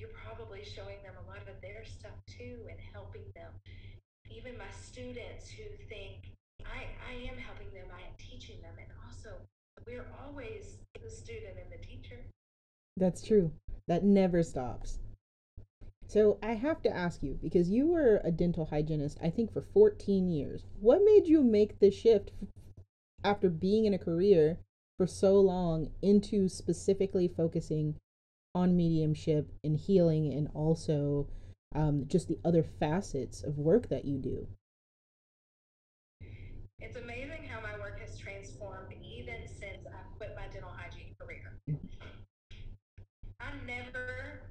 You're 0.00 0.16
probably 0.16 0.64
showing 0.64 0.96
them 1.04 1.20
a 1.20 1.28
lot 1.28 1.44
of 1.44 1.60
their 1.60 1.84
stuff 1.84 2.16
too 2.24 2.64
and 2.72 2.80
helping 2.96 3.28
them. 3.36 3.52
Even 4.32 4.56
my 4.56 4.72
students 4.72 5.52
who 5.52 5.68
think, 5.92 6.32
I, 6.66 6.86
I 7.10 7.14
am 7.30 7.38
helping 7.38 7.72
them, 7.72 7.86
I 7.92 8.00
am 8.00 8.14
teaching 8.18 8.60
them. 8.60 8.74
And 8.78 8.88
also, 9.06 9.36
we're 9.86 10.06
always 10.24 10.78
the 11.02 11.10
student 11.10 11.56
and 11.60 11.70
the 11.72 11.84
teacher. 11.84 12.20
That's 12.96 13.22
true. 13.22 13.52
That 13.88 14.04
never 14.04 14.42
stops. 14.42 14.98
So 16.06 16.38
I 16.42 16.52
have 16.52 16.82
to 16.82 16.94
ask 16.94 17.22
you 17.22 17.38
because 17.42 17.70
you 17.70 17.86
were 17.86 18.20
a 18.22 18.30
dental 18.30 18.66
hygienist, 18.66 19.16
I 19.22 19.30
think, 19.30 19.50
for 19.50 19.62
14 19.62 20.28
years. 20.28 20.64
What 20.78 21.00
made 21.04 21.26
you 21.26 21.42
make 21.42 21.78
the 21.78 21.90
shift 21.90 22.32
after 23.24 23.48
being 23.48 23.86
in 23.86 23.94
a 23.94 23.98
career 23.98 24.58
for 24.98 25.06
so 25.06 25.40
long 25.40 25.90
into 26.02 26.48
specifically 26.48 27.28
focusing 27.28 27.96
on 28.54 28.76
mediumship 28.76 29.48
and 29.64 29.78
healing 29.78 30.32
and 30.34 30.50
also 30.54 31.28
um, 31.74 32.04
just 32.06 32.28
the 32.28 32.38
other 32.44 32.62
facets 32.62 33.42
of 33.42 33.56
work 33.56 33.88
that 33.88 34.04
you 34.04 34.18
do? 34.18 34.46
It's 36.82 36.96
amazing 36.96 37.46
how 37.46 37.62
my 37.62 37.78
work 37.78 38.00
has 38.02 38.18
transformed 38.18 38.90
even 38.98 39.46
since 39.46 39.86
I 39.86 40.02
quit 40.18 40.34
my 40.34 40.50
dental 40.52 40.74
hygiene 40.74 41.14
career. 41.14 41.54
I 43.38 43.54
never 43.64 44.50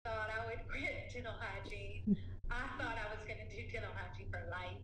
thought 0.00 0.32
I 0.32 0.40
would 0.48 0.64
quit 0.72 1.12
dental 1.12 1.36
hygiene. 1.36 2.16
I 2.48 2.64
thought 2.80 2.96
I 2.96 3.06
was 3.12 3.20
going 3.28 3.44
to 3.44 3.48
do 3.52 3.60
dental 3.68 3.92
hygiene 3.92 4.32
for 4.32 4.40
life. 4.48 4.80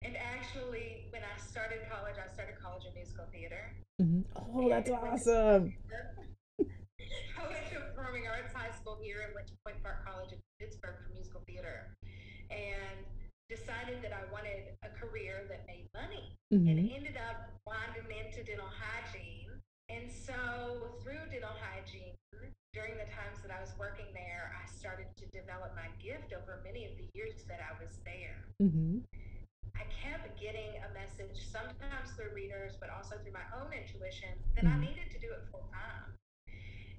And 0.00 0.16
actually, 0.16 1.04
when 1.12 1.20
I 1.20 1.36
started 1.36 1.84
college, 1.92 2.16
I 2.16 2.32
started 2.32 2.56
college 2.56 2.88
in 2.88 2.94
musical 2.96 3.28
theater. 3.28 3.76
Mm-hmm. 4.00 4.24
Oh, 4.56 4.68
that's 4.72 4.88
awesome. 4.88 5.76
I 7.36 7.44
went 7.44 7.68
to 7.76 7.92
Performing 7.92 8.24
Arts 8.24 8.56
High 8.56 8.72
School 8.72 8.96
here 9.02 9.20
and 9.20 9.34
went 9.36 9.48
to 9.48 9.54
Point 9.66 9.82
Park 9.84 10.00
College 10.08 10.32
in 10.32 10.40
Pittsburgh 10.58 10.96
for 10.96 11.12
musical 11.12 11.44
theater. 11.44 11.92
And 12.48 13.04
decided 13.48 14.04
that 14.04 14.12
I 14.12 14.28
wanted 14.28 14.76
a 14.84 14.92
career 14.92 15.48
that 15.48 15.64
made 15.64 15.88
money 15.96 16.36
mm-hmm. 16.52 16.68
and 16.68 16.78
ended 16.92 17.16
up 17.16 17.48
winding 17.64 18.04
into 18.12 18.44
dental 18.44 18.68
hygiene. 18.68 19.48
And 19.88 20.12
so 20.12 20.92
through 21.00 21.32
dental 21.32 21.56
hygiene, 21.56 22.12
during 22.76 23.00
the 23.00 23.08
times 23.08 23.40
that 23.40 23.48
I 23.48 23.58
was 23.64 23.72
working 23.80 24.06
there, 24.12 24.52
I 24.52 24.68
started 24.68 25.08
to 25.16 25.24
develop 25.32 25.72
my 25.72 25.88
gift 25.96 26.36
over 26.36 26.60
many 26.60 26.84
of 26.84 26.92
the 27.00 27.08
years 27.16 27.40
that 27.48 27.64
I 27.64 27.72
was 27.80 27.96
there. 28.04 28.44
Mm-hmm. 28.60 29.00
I 29.72 29.84
kept 29.88 30.28
getting 30.36 30.76
a 30.84 30.88
message, 30.92 31.40
sometimes 31.48 32.12
through 32.14 32.36
readers, 32.36 32.76
but 32.76 32.92
also 32.92 33.16
through 33.24 33.32
my 33.32 33.48
own 33.56 33.72
intuition, 33.72 34.36
that 34.60 34.68
mm-hmm. 34.68 34.76
I 34.76 34.86
needed 34.92 35.08
to 35.08 35.18
do 35.18 35.32
it 35.32 35.48
full 35.48 35.64
time. 35.72 36.12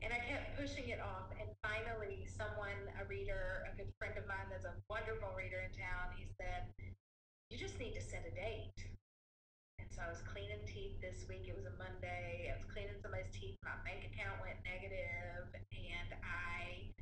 And 0.01 0.09
I 0.09 0.19
kept 0.25 0.57
pushing 0.57 0.89
it 0.89 0.97
off. 0.97 1.29
Finally, 1.59 2.23
someone, 2.23 2.79
a 2.95 3.03
reader, 3.11 3.67
a 3.67 3.75
good 3.75 3.91
friend 3.99 4.15
of 4.15 4.23
mine 4.31 4.47
that's 4.47 4.63
a 4.63 4.71
wonderful 4.87 5.27
reader 5.35 5.59
in 5.59 5.71
town, 5.75 6.07
he 6.15 6.23
said, 6.39 6.71
You 7.51 7.59
just 7.59 7.75
need 7.75 7.91
to 7.99 8.03
set 8.03 8.23
a 8.23 8.31
date. 8.31 8.79
And 9.75 9.87
so 9.91 9.99
I 9.99 10.07
was 10.07 10.23
cleaning 10.23 10.63
teeth 10.63 10.95
this 11.03 11.27
week. 11.27 11.51
It 11.51 11.59
was 11.59 11.67
a 11.67 11.75
Monday. 11.75 12.47
I 12.47 12.55
was 12.55 12.63
cleaning 12.71 12.95
somebody's 13.03 13.27
teeth. 13.35 13.59
My 13.67 13.75
bank 13.83 14.07
account 14.07 14.39
went 14.39 14.55
negative, 14.63 15.51
And 15.75 16.09
I 16.23 16.95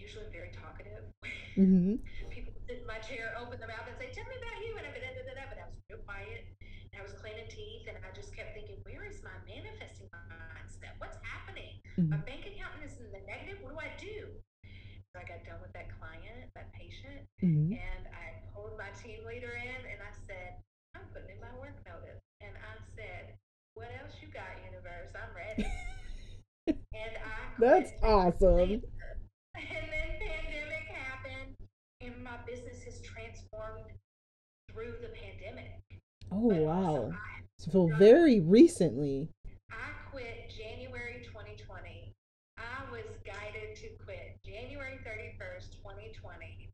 usually 0.00 0.24
am 0.24 0.32
very 0.32 0.52
talkative. 0.56 1.04
Mm-hmm. 1.60 2.00
People 2.32 2.56
sit 2.64 2.80
in 2.80 2.88
my 2.88 3.00
chair, 3.04 3.36
open 3.36 3.60
their 3.60 3.68
mouth, 3.68 3.92
and 3.92 3.96
say, 4.00 4.08
Tell 4.08 4.24
me 4.24 4.40
about 4.40 4.56
you. 4.64 4.72
And 4.80 4.88
I, 4.88 4.90
da, 4.96 5.04
da, 5.04 5.20
da, 5.20 5.36
da, 5.36 5.44
but 5.52 5.60
I 5.60 5.68
was 5.68 5.76
real 5.92 6.00
quiet. 6.08 6.48
And 6.64 6.96
I 6.96 7.04
was 7.04 7.12
cleaning 7.20 7.48
teeth, 7.52 7.92
and 7.92 8.00
I 8.00 8.08
just 8.16 8.32
kept 8.32 8.56
thinking, 8.56 8.80
Where 8.88 9.04
is 9.04 9.20
my 9.20 9.36
manifesting 9.44 10.08
mindset? 10.08 10.96
What's 10.96 11.20
Mm-hmm. 11.98 12.08
My 12.08 12.24
bank 12.24 12.48
account 12.48 12.72
is 12.80 12.96
in 12.96 13.12
the 13.12 13.20
negative. 13.28 13.60
What 13.60 13.76
do 13.76 13.80
I 13.84 13.92
do? 14.00 14.32
So 15.12 15.20
I 15.20 15.28
got 15.28 15.44
done 15.44 15.60
with 15.60 15.76
that 15.76 15.92
client, 16.00 16.48
that 16.56 16.72
patient, 16.92 17.26
mm-hmm. 17.42 17.72
and 17.72 18.02
I 18.12 18.36
pulled 18.54 18.76
my 18.76 18.90
team 19.00 19.24
leader 19.26 19.52
in 19.52 19.80
and 19.88 20.00
I 20.00 20.12
said, 20.26 20.60
I'm 20.94 21.02
putting 21.12 21.36
in 21.36 21.40
my 21.40 21.52
work 21.58 21.76
notice. 21.86 22.20
And 22.40 22.52
I 22.52 22.74
said, 22.96 23.34
What 23.74 23.88
else 24.00 24.12
you 24.20 24.28
got, 24.28 24.44
universe? 24.64 25.12
I'm 25.16 25.32
ready. 25.32 25.68
and 26.66 27.14
I 27.16 27.36
That's 27.58 27.92
awesome. 28.02 28.82
And 29.54 29.86
then 29.92 30.08
pandemic 30.18 30.88
happened 30.88 31.54
and 32.00 32.24
my 32.24 32.38
business 32.46 32.82
has 32.84 33.00
transformed 33.02 33.84
through 34.72 34.94
the 35.02 35.08
pandemic. 35.08 35.78
Oh 36.32 36.48
but 36.48 36.58
wow. 36.58 37.12
So 37.58 37.90
very 37.98 38.40
recently. 38.40 39.28
January 44.52 45.00
31st, 45.00 45.80
2020. 45.80 46.68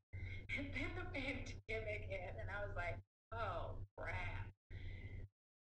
And 0.58 0.66
then 0.74 0.90
the 0.98 1.06
pandemic 1.14 2.10
hit, 2.10 2.34
and 2.34 2.50
I 2.50 2.66
was 2.66 2.74
like, 2.74 2.98
oh, 3.30 3.78
crap. 3.94 4.50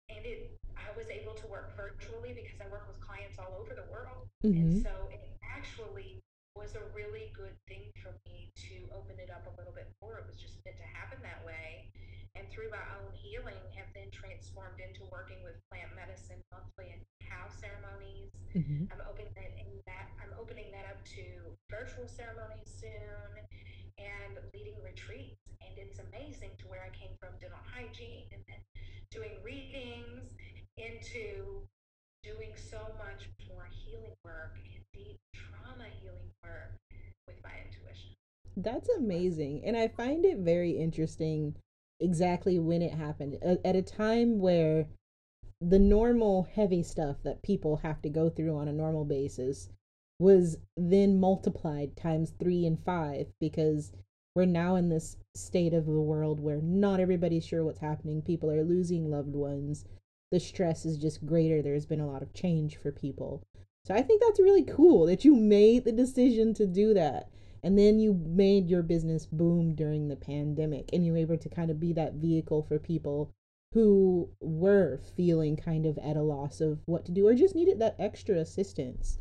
And 0.08 0.24
it, 0.24 0.56
I 0.80 0.88
was 0.96 1.12
able 1.12 1.36
to 1.36 1.48
work 1.52 1.76
virtually 1.76 2.32
because 2.32 2.64
I 2.64 2.72
all 3.39 3.54
over 3.58 3.73
the 3.73 3.88
world. 3.89 4.28
Mm-hmm. 4.43 4.58
And 4.58 4.69
so 4.84 4.93
it 5.13 5.21
actually 5.41 6.21
was 6.58 6.73
a 6.73 6.84
really 6.97 7.30
good 7.38 7.54
thing 7.69 7.93
for 8.02 8.13
me 8.26 8.50
to 8.67 8.89
open 8.97 9.21
it 9.21 9.30
up 9.30 9.45
a 9.45 9.54
little 9.58 9.73
bit 9.73 9.88
more. 10.02 10.17
It 10.17 10.26
was 10.26 10.41
just 10.41 10.58
meant 10.65 10.78
to 10.82 10.89
happen 10.89 11.21
that 11.21 11.45
way. 11.45 11.89
And 12.34 12.45
through 12.50 12.69
my 12.69 12.82
own 13.02 13.13
healing, 13.13 13.58
have 13.78 13.89
then 13.93 14.10
transformed 14.13 14.78
into 14.82 15.06
working 15.10 15.41
with 15.45 15.58
plant 15.69 15.89
medicine 15.97 16.41
monthly 16.54 16.93
and 16.93 17.02
cacao 17.21 17.50
ceremonies. 17.50 18.30
Mm-hmm. 18.54 18.89
I'm 18.93 19.02
opening 19.06 19.34
that, 19.38 19.54
that 19.89 20.06
I'm 20.21 20.34
opening 20.38 20.69
that 20.73 20.86
up 20.89 21.02
to 21.17 21.26
virtual 21.69 22.06
ceremonies 22.10 22.69
soon 22.69 23.41
and 23.97 24.38
leading 24.54 24.78
retreats. 24.82 25.41
And 25.62 25.73
it's 25.78 25.97
amazing 25.97 26.54
to 26.62 26.65
where 26.69 26.86
I 26.86 26.93
came 26.93 27.13
from 27.17 27.38
dental 27.41 27.62
hygiene 27.65 28.30
and 28.34 28.41
then 28.45 28.62
doing 29.10 29.38
readings 29.41 30.38
into 30.78 31.65
doing 32.36 32.52
so 32.56 32.78
much 32.98 33.30
more 33.48 33.68
healing 33.86 34.16
work 34.24 34.56
and 34.74 34.84
deep 34.94 35.18
trauma 35.34 35.86
healing 36.02 36.32
work 36.44 36.74
with 37.28 37.38
my 37.44 37.52
intuition. 37.66 38.10
That's 38.56 38.90
amazing. 38.90 39.62
And 39.66 39.78
I 39.78 39.88
find 39.88 40.26
it 40.26 40.40
very 40.40 40.72
interesting 40.72 41.56
exactly 42.00 42.60
when 42.60 42.82
it 42.82 42.94
happened. 42.94 43.38
At 43.63 43.76
a 43.76 43.82
time 43.82 44.40
where 44.40 44.88
the 45.62 45.80
normal 45.80 46.48
heavy 46.54 46.84
stuff 46.84 47.18
that 47.24 47.42
people 47.42 47.78
have 47.78 48.02
to 48.04 48.10
go 48.10 48.30
through 48.30 48.56
on 48.58 48.68
a 48.68 48.74
normal 48.74 49.06
basis 49.06 49.70
was 50.20 50.58
then 50.76 51.20
multiplied 51.20 51.96
times 51.96 52.34
three 52.40 52.66
and 52.66 52.84
five 52.84 53.28
because 53.40 53.92
we're 54.36 54.46
now 54.46 54.76
in 54.76 54.90
this 54.90 55.18
state 55.36 55.74
of 55.74 55.86
the 55.86 55.92
world 55.92 56.40
where 56.40 56.62
not 56.62 57.00
everybody's 57.00 57.46
sure 57.46 57.63
what's 57.63 57.80
happening. 57.80 58.22
People 58.22 58.52
are 58.52 58.63
losing 58.63 59.10
loved 59.10 59.34
ones. 59.34 59.86
The 60.32 60.40
stress 60.40 60.86
is 60.86 60.98
just 60.98 61.26
greater. 61.26 61.62
There's 61.62 61.86
been 61.86 62.02
a 62.02 62.10
lot 62.10 62.22
of 62.22 62.34
change 62.34 62.76
for 62.78 62.92
people. 62.92 63.44
So 63.86 63.94
I 63.94 64.02
think 64.02 64.22
that's 64.22 64.40
really 64.40 64.63
cool 64.63 65.06
that 65.06 65.24
you 65.24 65.36
made 65.36 65.86
the 65.86 65.94
decision 65.94 66.54
to 66.56 66.68
do 66.68 66.94
that. 66.94 67.30
And 67.63 67.78
then 67.78 68.00
you 68.00 68.14
made 68.14 68.70
your 68.70 68.84
business 68.84 69.26
boom 69.26 69.76
during 69.76 70.08
the 70.08 70.16
pandemic 70.16 70.89
and 70.91 71.06
you 71.06 71.14
were 71.14 71.18
able 71.18 71.38
to 71.38 71.49
kind 71.49 71.72
of 71.72 71.80
be 71.80 71.93
that 71.93 72.16
vehicle 72.16 72.64
for 72.64 72.80
people 72.80 73.32
who 73.74 74.30
were 74.39 74.99
feeling 75.16 75.56
kind 75.56 75.86
of 75.86 75.97
at 75.99 76.18
a 76.18 76.22
loss 76.22 76.62
of 76.62 76.80
what 76.86 77.06
to 77.06 77.12
do 77.12 77.28
or 77.28 77.34
just 77.34 77.56
needed 77.56 77.80
that 77.80 77.95
extra 77.99 78.38
assistance. 78.38 79.20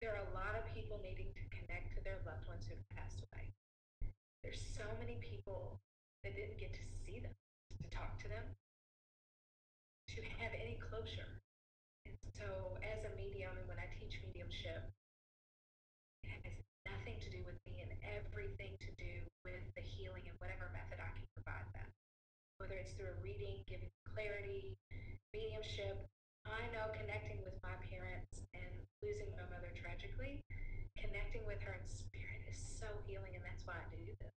There 0.00 0.12
are 0.12 0.24
a 0.30 0.34
lot 0.34 0.56
of 0.56 0.74
people 0.74 1.00
needing 1.02 1.32
to 1.34 1.56
connect 1.56 1.96
to 1.96 2.04
their 2.04 2.18
loved 2.26 2.46
ones 2.48 2.66
who've 2.68 2.96
passed 2.96 3.20
away. 3.32 3.50
There's 4.42 4.60
so 4.60 4.84
many 5.00 5.18
people 5.20 5.80
that 6.24 6.34
didn't 6.34 6.58
get 6.58 6.72
to 6.74 6.80
see 7.06 7.20
them, 7.20 7.32
to 7.82 7.90
talk 7.90 8.18
to 8.22 8.28
them, 8.28 8.44
to 10.08 10.20
have 10.42 10.52
any 10.60 10.78
closure. 10.78 11.40
And 12.06 12.14
so, 12.38 12.78
as 12.80 13.02
a 13.04 13.12
medium, 13.18 13.52
and 13.58 13.66
when 13.66 13.82
I 13.82 13.90
teach 13.98 14.16
mediumship, 14.22 14.86
it 16.24 16.40
has 16.46 16.56
nothing 16.86 17.18
to 17.20 17.28
do 17.34 17.42
with 17.44 17.58
me 17.66 17.82
and 17.82 17.92
everything 18.06 18.78
to 18.80 18.90
do 18.96 19.26
with 19.44 19.66
the 19.74 19.84
healing 19.84 20.24
and 20.30 20.36
whatever 20.38 20.70
method 20.72 21.02
I 21.02 21.10
can 21.12 21.26
provide 21.34 21.66
them 21.74 21.90
whether 22.58 22.74
it's 22.74 22.92
through 22.98 23.14
a 23.14 23.18
reading, 23.22 23.62
giving 23.70 23.90
clarity, 24.02 24.74
mediumship, 25.30 25.94
I 26.42 26.66
know 26.74 26.90
connecting 26.90 27.38
with 27.46 27.54
my 27.62 27.74
parents 27.86 28.42
and 28.50 28.72
losing 28.98 29.30
my 29.38 29.46
mother 29.46 29.70
tragically, 29.78 30.42
connecting 30.98 31.46
with 31.46 31.62
her 31.62 31.78
in 31.78 31.86
spirit 31.86 32.42
is 32.50 32.58
so 32.58 32.90
healing, 33.06 33.38
and 33.38 33.44
that's 33.46 33.62
why 33.62 33.78
I 33.78 33.86
do 33.94 34.10
this. 34.18 34.34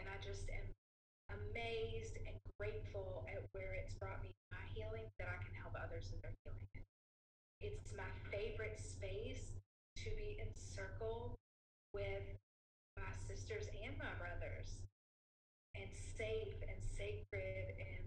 And 0.00 0.08
I 0.08 0.16
just 0.24 0.48
am 0.48 0.72
amazed 1.28 2.16
and 2.24 2.40
grateful 2.56 3.28
at 3.28 3.44
where 3.52 3.76
it's 3.76 3.92
brought 4.00 4.24
me 4.24 4.32
my 4.48 4.64
healing 4.72 5.04
that 5.20 5.28
I 5.28 5.36
can 5.44 5.52
help 5.52 5.76
others 5.76 6.08
in 6.16 6.18
their 6.24 6.32
healing. 6.48 6.87
It's 7.60 7.90
my 7.96 8.06
favorite 8.30 8.78
space 8.78 9.58
to 10.04 10.10
be 10.14 10.38
encircled 10.38 11.34
with 11.92 12.22
my 12.94 13.10
sisters 13.26 13.66
and 13.82 13.98
my 13.98 14.14
brothers 14.14 14.78
and 15.74 15.90
safe 15.90 16.54
and 16.62 16.78
sacred 16.78 17.74
and 17.82 18.06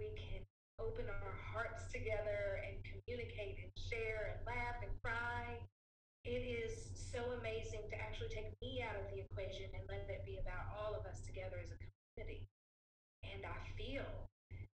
we 0.00 0.08
can 0.16 0.40
open 0.80 1.04
our 1.08 1.36
hearts 1.52 1.92
together 1.92 2.64
and 2.64 2.80
communicate 2.84 3.60
and 3.60 3.72
share 3.76 4.32
and 4.32 4.40
laugh 4.48 4.80
and 4.80 4.92
cry. 5.04 5.60
It 6.24 6.40
is 6.44 6.72
so 6.96 7.20
amazing 7.40 7.84
to 7.92 7.96
actually 8.00 8.32
take 8.32 8.56
me 8.60 8.80
out 8.80 8.96
of 8.96 9.08
the 9.12 9.20
equation 9.20 9.68
and 9.72 9.84
let 9.88 10.08
it 10.08 10.24
be 10.24 10.40
about 10.40 10.68
all 10.72 10.96
of 10.96 11.04
us 11.04 11.20
together 11.24 11.60
as 11.60 11.72
a 11.72 11.78
community. 11.80 12.48
And 13.20 13.44
I 13.44 13.56
feel 13.76 14.08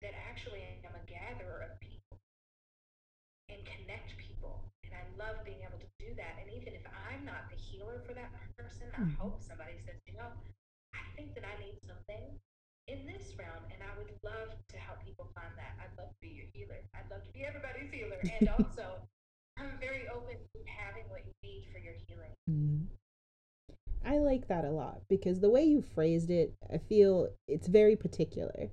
that 0.02 0.14
actually 0.30 0.62
I'm 0.62 0.94
a 0.94 1.06
gatherer 1.06 1.66
of 1.66 1.78
people 1.78 1.91
and 3.52 3.60
connect 3.68 4.16
people. 4.16 4.64
And 4.82 4.96
I 4.96 5.04
love 5.20 5.44
being 5.44 5.60
able 5.62 5.78
to 5.78 5.90
do 6.00 6.16
that. 6.16 6.40
And 6.40 6.48
even 6.56 6.72
if 6.72 6.84
I'm 6.88 7.22
not 7.28 7.52
the 7.52 7.60
healer 7.60 8.00
for 8.08 8.16
that 8.16 8.32
person, 8.56 8.88
I 8.96 9.04
mm-hmm. 9.04 9.20
hope 9.20 9.44
somebody 9.44 9.76
says, 9.84 10.00
you 10.08 10.16
know, 10.16 10.32
I 10.96 11.04
think 11.14 11.36
that 11.36 11.44
I 11.44 11.54
need 11.60 11.76
something 11.84 12.40
in 12.88 13.06
this 13.06 13.32
realm, 13.38 13.62
and 13.70 13.80
I 13.80 13.92
would 13.96 14.10
love 14.24 14.52
to 14.68 14.76
help 14.76 15.04
people 15.04 15.30
find 15.34 15.52
that. 15.56 15.78
I'd 15.78 15.94
love 15.96 16.10
to 16.10 16.20
be 16.20 16.34
your 16.34 16.50
healer. 16.52 16.82
I'd 16.94 17.08
love 17.10 17.22
to 17.24 17.32
be 17.32 17.44
everybody's 17.44 17.92
healer, 17.92 18.18
and 18.18 18.48
also 18.58 18.98
I'm 19.58 19.78
very 19.80 20.08
open 20.08 20.36
to 20.36 20.58
having 20.66 21.04
what 21.08 21.22
you 21.24 21.32
need 21.42 21.64
for 21.72 21.78
your 21.78 21.94
healing. 22.06 22.34
Mm. 22.50 22.86
I 24.04 24.18
like 24.18 24.48
that 24.48 24.64
a 24.64 24.70
lot 24.70 25.02
because 25.08 25.40
the 25.40 25.50
way 25.50 25.64
you 25.64 25.80
phrased 25.80 26.30
it, 26.30 26.54
I 26.72 26.78
feel 26.78 27.28
it's 27.46 27.68
very 27.68 27.94
particular. 27.94 28.70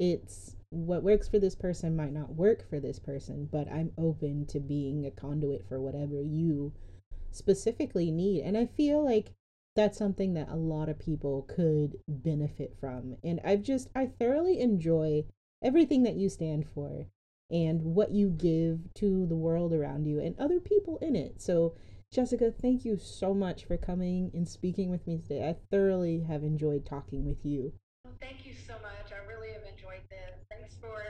It's 0.00 0.56
what 0.72 1.02
works 1.02 1.28
for 1.28 1.38
this 1.38 1.54
person 1.54 1.94
might 1.94 2.14
not 2.14 2.34
work 2.34 2.68
for 2.68 2.80
this 2.80 2.98
person, 2.98 3.46
but 3.52 3.70
I'm 3.70 3.92
open 3.98 4.46
to 4.46 4.58
being 4.58 5.04
a 5.04 5.10
conduit 5.10 5.66
for 5.68 5.78
whatever 5.78 6.22
you 6.22 6.72
specifically 7.30 8.10
need. 8.10 8.42
And 8.42 8.56
I 8.56 8.64
feel 8.66 9.04
like 9.04 9.34
that's 9.76 9.98
something 9.98 10.32
that 10.32 10.48
a 10.48 10.56
lot 10.56 10.88
of 10.88 10.98
people 10.98 11.42
could 11.42 11.98
benefit 12.08 12.74
from. 12.80 13.16
And 13.22 13.38
I've 13.44 13.62
just, 13.62 13.88
I 13.94 14.06
thoroughly 14.06 14.60
enjoy 14.60 15.24
everything 15.62 16.04
that 16.04 16.16
you 16.16 16.30
stand 16.30 16.66
for 16.74 17.06
and 17.50 17.82
what 17.82 18.12
you 18.12 18.30
give 18.30 18.94
to 18.94 19.26
the 19.26 19.36
world 19.36 19.74
around 19.74 20.06
you 20.06 20.20
and 20.20 20.34
other 20.38 20.58
people 20.58 20.98
in 21.02 21.14
it. 21.14 21.42
So, 21.42 21.74
Jessica, 22.10 22.50
thank 22.50 22.86
you 22.86 22.96
so 22.96 23.34
much 23.34 23.66
for 23.66 23.76
coming 23.76 24.30
and 24.32 24.48
speaking 24.48 24.90
with 24.90 25.06
me 25.06 25.18
today. 25.18 25.46
I 25.46 25.56
thoroughly 25.70 26.20
have 26.28 26.42
enjoyed 26.42 26.86
talking 26.86 27.26
with 27.26 27.44
you. 27.44 27.74
Well, 28.04 28.14
thank 28.20 28.46
you 28.46 28.54
so 28.66 28.74
much. 28.82 29.12
I 29.12 29.26
really 29.26 29.52
have 29.52 29.62
enjoyed 29.62 30.02
this. 30.10 30.32
Thanks 30.72 30.80
for 30.80 31.04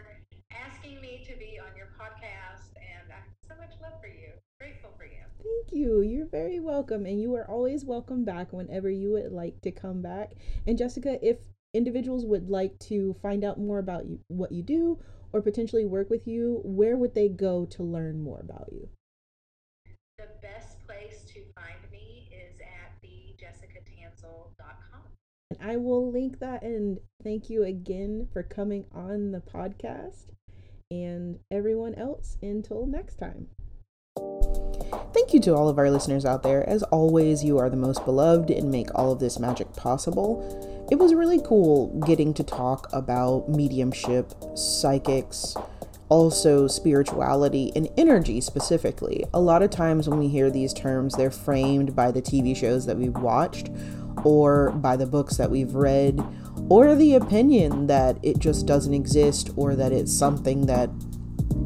asking 0.51 1.01
me 1.01 1.25
to 1.27 1.37
be 1.37 1.59
on 1.59 1.77
your 1.77 1.89
podcast, 1.99 2.71
and 2.77 3.11
I 3.11 3.17
have 3.17 3.25
so 3.49 3.55
much 3.57 3.81
love 3.81 4.01
for 4.01 4.09
you. 4.09 4.31
Grateful 4.59 4.91
for 4.97 5.05
you. 5.05 5.23
Thank 5.39 5.73
you. 5.73 6.01
You're 6.01 6.27
very 6.27 6.59
welcome. 6.59 7.07
And 7.07 7.21
you 7.21 7.35
are 7.35 7.49
always 7.49 7.85
welcome 7.85 8.25
back 8.25 8.53
whenever 8.53 8.91
you 8.91 9.13
would 9.13 9.31
like 9.31 9.61
to 9.61 9.71
come 9.71 10.03
back. 10.03 10.33
And 10.67 10.79
Jessica, 10.79 11.19
if 11.23 11.39
individuals 11.75 12.27
would 12.27 12.49
like 12.49 12.79
to 12.81 13.15
find 13.23 13.45
out 13.45 13.59
more 13.59 13.79
about 13.79 14.07
you, 14.07 14.19
what 14.29 14.53
you 14.53 14.63
do 14.63 14.99
or 15.33 15.41
potentially 15.41 15.85
work 15.85 16.11
with 16.11 16.27
you, 16.27 16.61
where 16.65 16.97
would 16.97 17.15
they 17.15 17.29
go 17.29 17.65
to 17.67 17.83
learn 17.83 18.23
more 18.23 18.41
about 18.41 18.69
you? 18.73 18.89
The 20.19 20.29
best 20.41 20.85
place 20.87 21.23
to 21.29 21.41
find 21.55 21.79
me 21.93 22.29
is 22.33 22.59
at 22.61 23.01
thejessicatanselle.com. 23.03 25.03
And 25.51 25.52
I 25.65 25.77
will 25.77 26.11
link 26.11 26.41
that 26.41 26.63
and 26.63 26.99
thank 27.23 27.49
you 27.49 27.63
again 27.63 28.27
for 28.33 28.43
coming 28.43 28.85
on 28.93 29.31
the 29.31 29.41
podcast. 29.41 30.27
And 30.91 31.39
everyone 31.51 31.95
else, 31.95 32.37
until 32.43 32.85
next 32.87 33.17
time. 33.17 33.47
Thank 35.15 35.33
you 35.33 35.41
to 35.41 35.55
all 35.55 35.69
of 35.69 35.79
our 35.79 35.91
listeners 35.91 36.25
out 36.25 36.43
there. 36.43 36.69
As 36.69 36.83
always, 36.85 37.45
you 37.45 37.59
are 37.59 37.71
the 37.71 37.77
most 37.77 38.05
beloved 38.05 38.51
and 38.51 38.71
make 38.71 38.89
all 38.95 39.13
of 39.13 39.21
this 39.21 39.39
magic 39.39 39.73
possible. 39.75 40.89
It 40.91 40.97
was 40.97 41.15
really 41.15 41.41
cool 41.41 41.99
getting 42.07 42.35
to 42.35 42.43
talk 42.43 42.89
about 42.93 43.49
mediumship, 43.49 44.35
psychics, 44.55 45.57
also 46.09 46.67
spirituality 46.67 47.73
and 47.75 47.89
energy 47.97 48.39
specifically. 48.43 49.25
A 49.33 49.41
lot 49.41 49.63
of 49.63 49.71
times 49.71 50.09
when 50.09 50.19
we 50.19 50.29
hear 50.29 50.51
these 50.51 50.75
terms, 50.75 51.15
they're 51.15 51.31
framed 51.31 51.97
by 51.97 52.11
the 52.11 52.21
TV 52.21 52.55
shows 52.55 52.85
that 52.85 52.99
we've 52.99 53.17
watched 53.17 53.71
or 54.25 54.71
by 54.73 54.97
the 54.97 55.07
books 55.07 55.37
that 55.37 55.51
we've 55.51 55.75
read 55.75 56.25
or 56.69 56.95
the 56.95 57.15
opinion 57.15 57.87
that 57.87 58.19
it 58.23 58.39
just 58.39 58.67
doesn't 58.67 58.95
exist 58.95 59.51
or 59.57 59.75
that 59.75 59.93
it's 59.93 60.13
something 60.13 60.67
that 60.67 60.91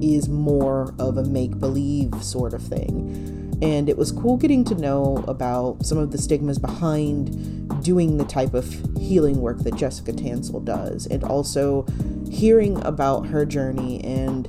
is 0.01 0.29
more 0.29 0.95
of 0.99 1.17
a 1.17 1.25
make 1.25 1.59
believe 1.59 2.13
sort 2.23 2.55
of 2.55 2.63
thing. 2.63 3.59
And 3.63 3.89
it 3.89 3.97
was 3.97 4.13
cool 4.13 4.37
getting 4.37 4.65
to 4.65 4.75
know 4.75 5.25
about 5.27 5.87
some 5.87 5.97
of 5.97 6.13
the 6.13 6.19
stigmas 6.19 6.59
behind 6.59 7.83
doing 7.83 8.19
the 8.19 8.25
type 8.25 8.53
of 8.53 8.67
healing 8.99 9.41
work 9.41 9.59
that 9.61 9.77
Jessica 9.77 10.13
Tanselle 10.13 10.65
does, 10.65 11.07
and 11.07 11.25
also 11.25 11.87
hearing 12.31 12.83
about 12.85 13.27
her 13.27 13.47
journey 13.47 14.03
and 14.05 14.49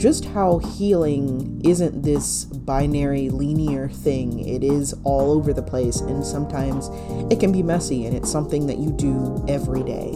just 0.00 0.24
how 0.24 0.58
healing 0.58 1.60
isn't 1.62 2.02
this 2.02 2.46
binary 2.46 3.28
linear 3.28 3.90
thing. 3.90 4.48
It 4.48 4.64
is 4.64 4.94
all 5.04 5.30
over 5.30 5.52
the 5.52 5.62
place, 5.62 6.00
and 6.00 6.24
sometimes 6.24 6.88
it 7.30 7.38
can 7.38 7.52
be 7.52 7.62
messy, 7.62 8.06
and 8.06 8.16
it's 8.16 8.30
something 8.30 8.66
that 8.66 8.78
you 8.78 8.90
do 8.92 9.44
every 9.46 9.82
day. 9.82 10.12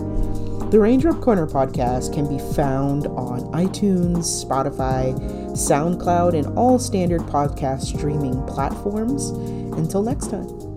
The 0.71 0.81
Raindrop 0.81 1.21
Corner 1.21 1.47
podcast 1.47 2.15
can 2.15 2.27
be 2.27 2.39
found 2.55 3.07
on 3.09 3.43
iTunes, 3.53 4.45
Spotify, 4.45 5.15
SoundCloud, 5.51 6.33
and 6.35 6.59
all 6.59 6.79
standard 6.79 7.21
podcast 7.21 7.83
streaming 7.83 8.43
platforms. 8.47 9.29
Until 9.77 10.03
next 10.03 10.31
time. 10.31 10.74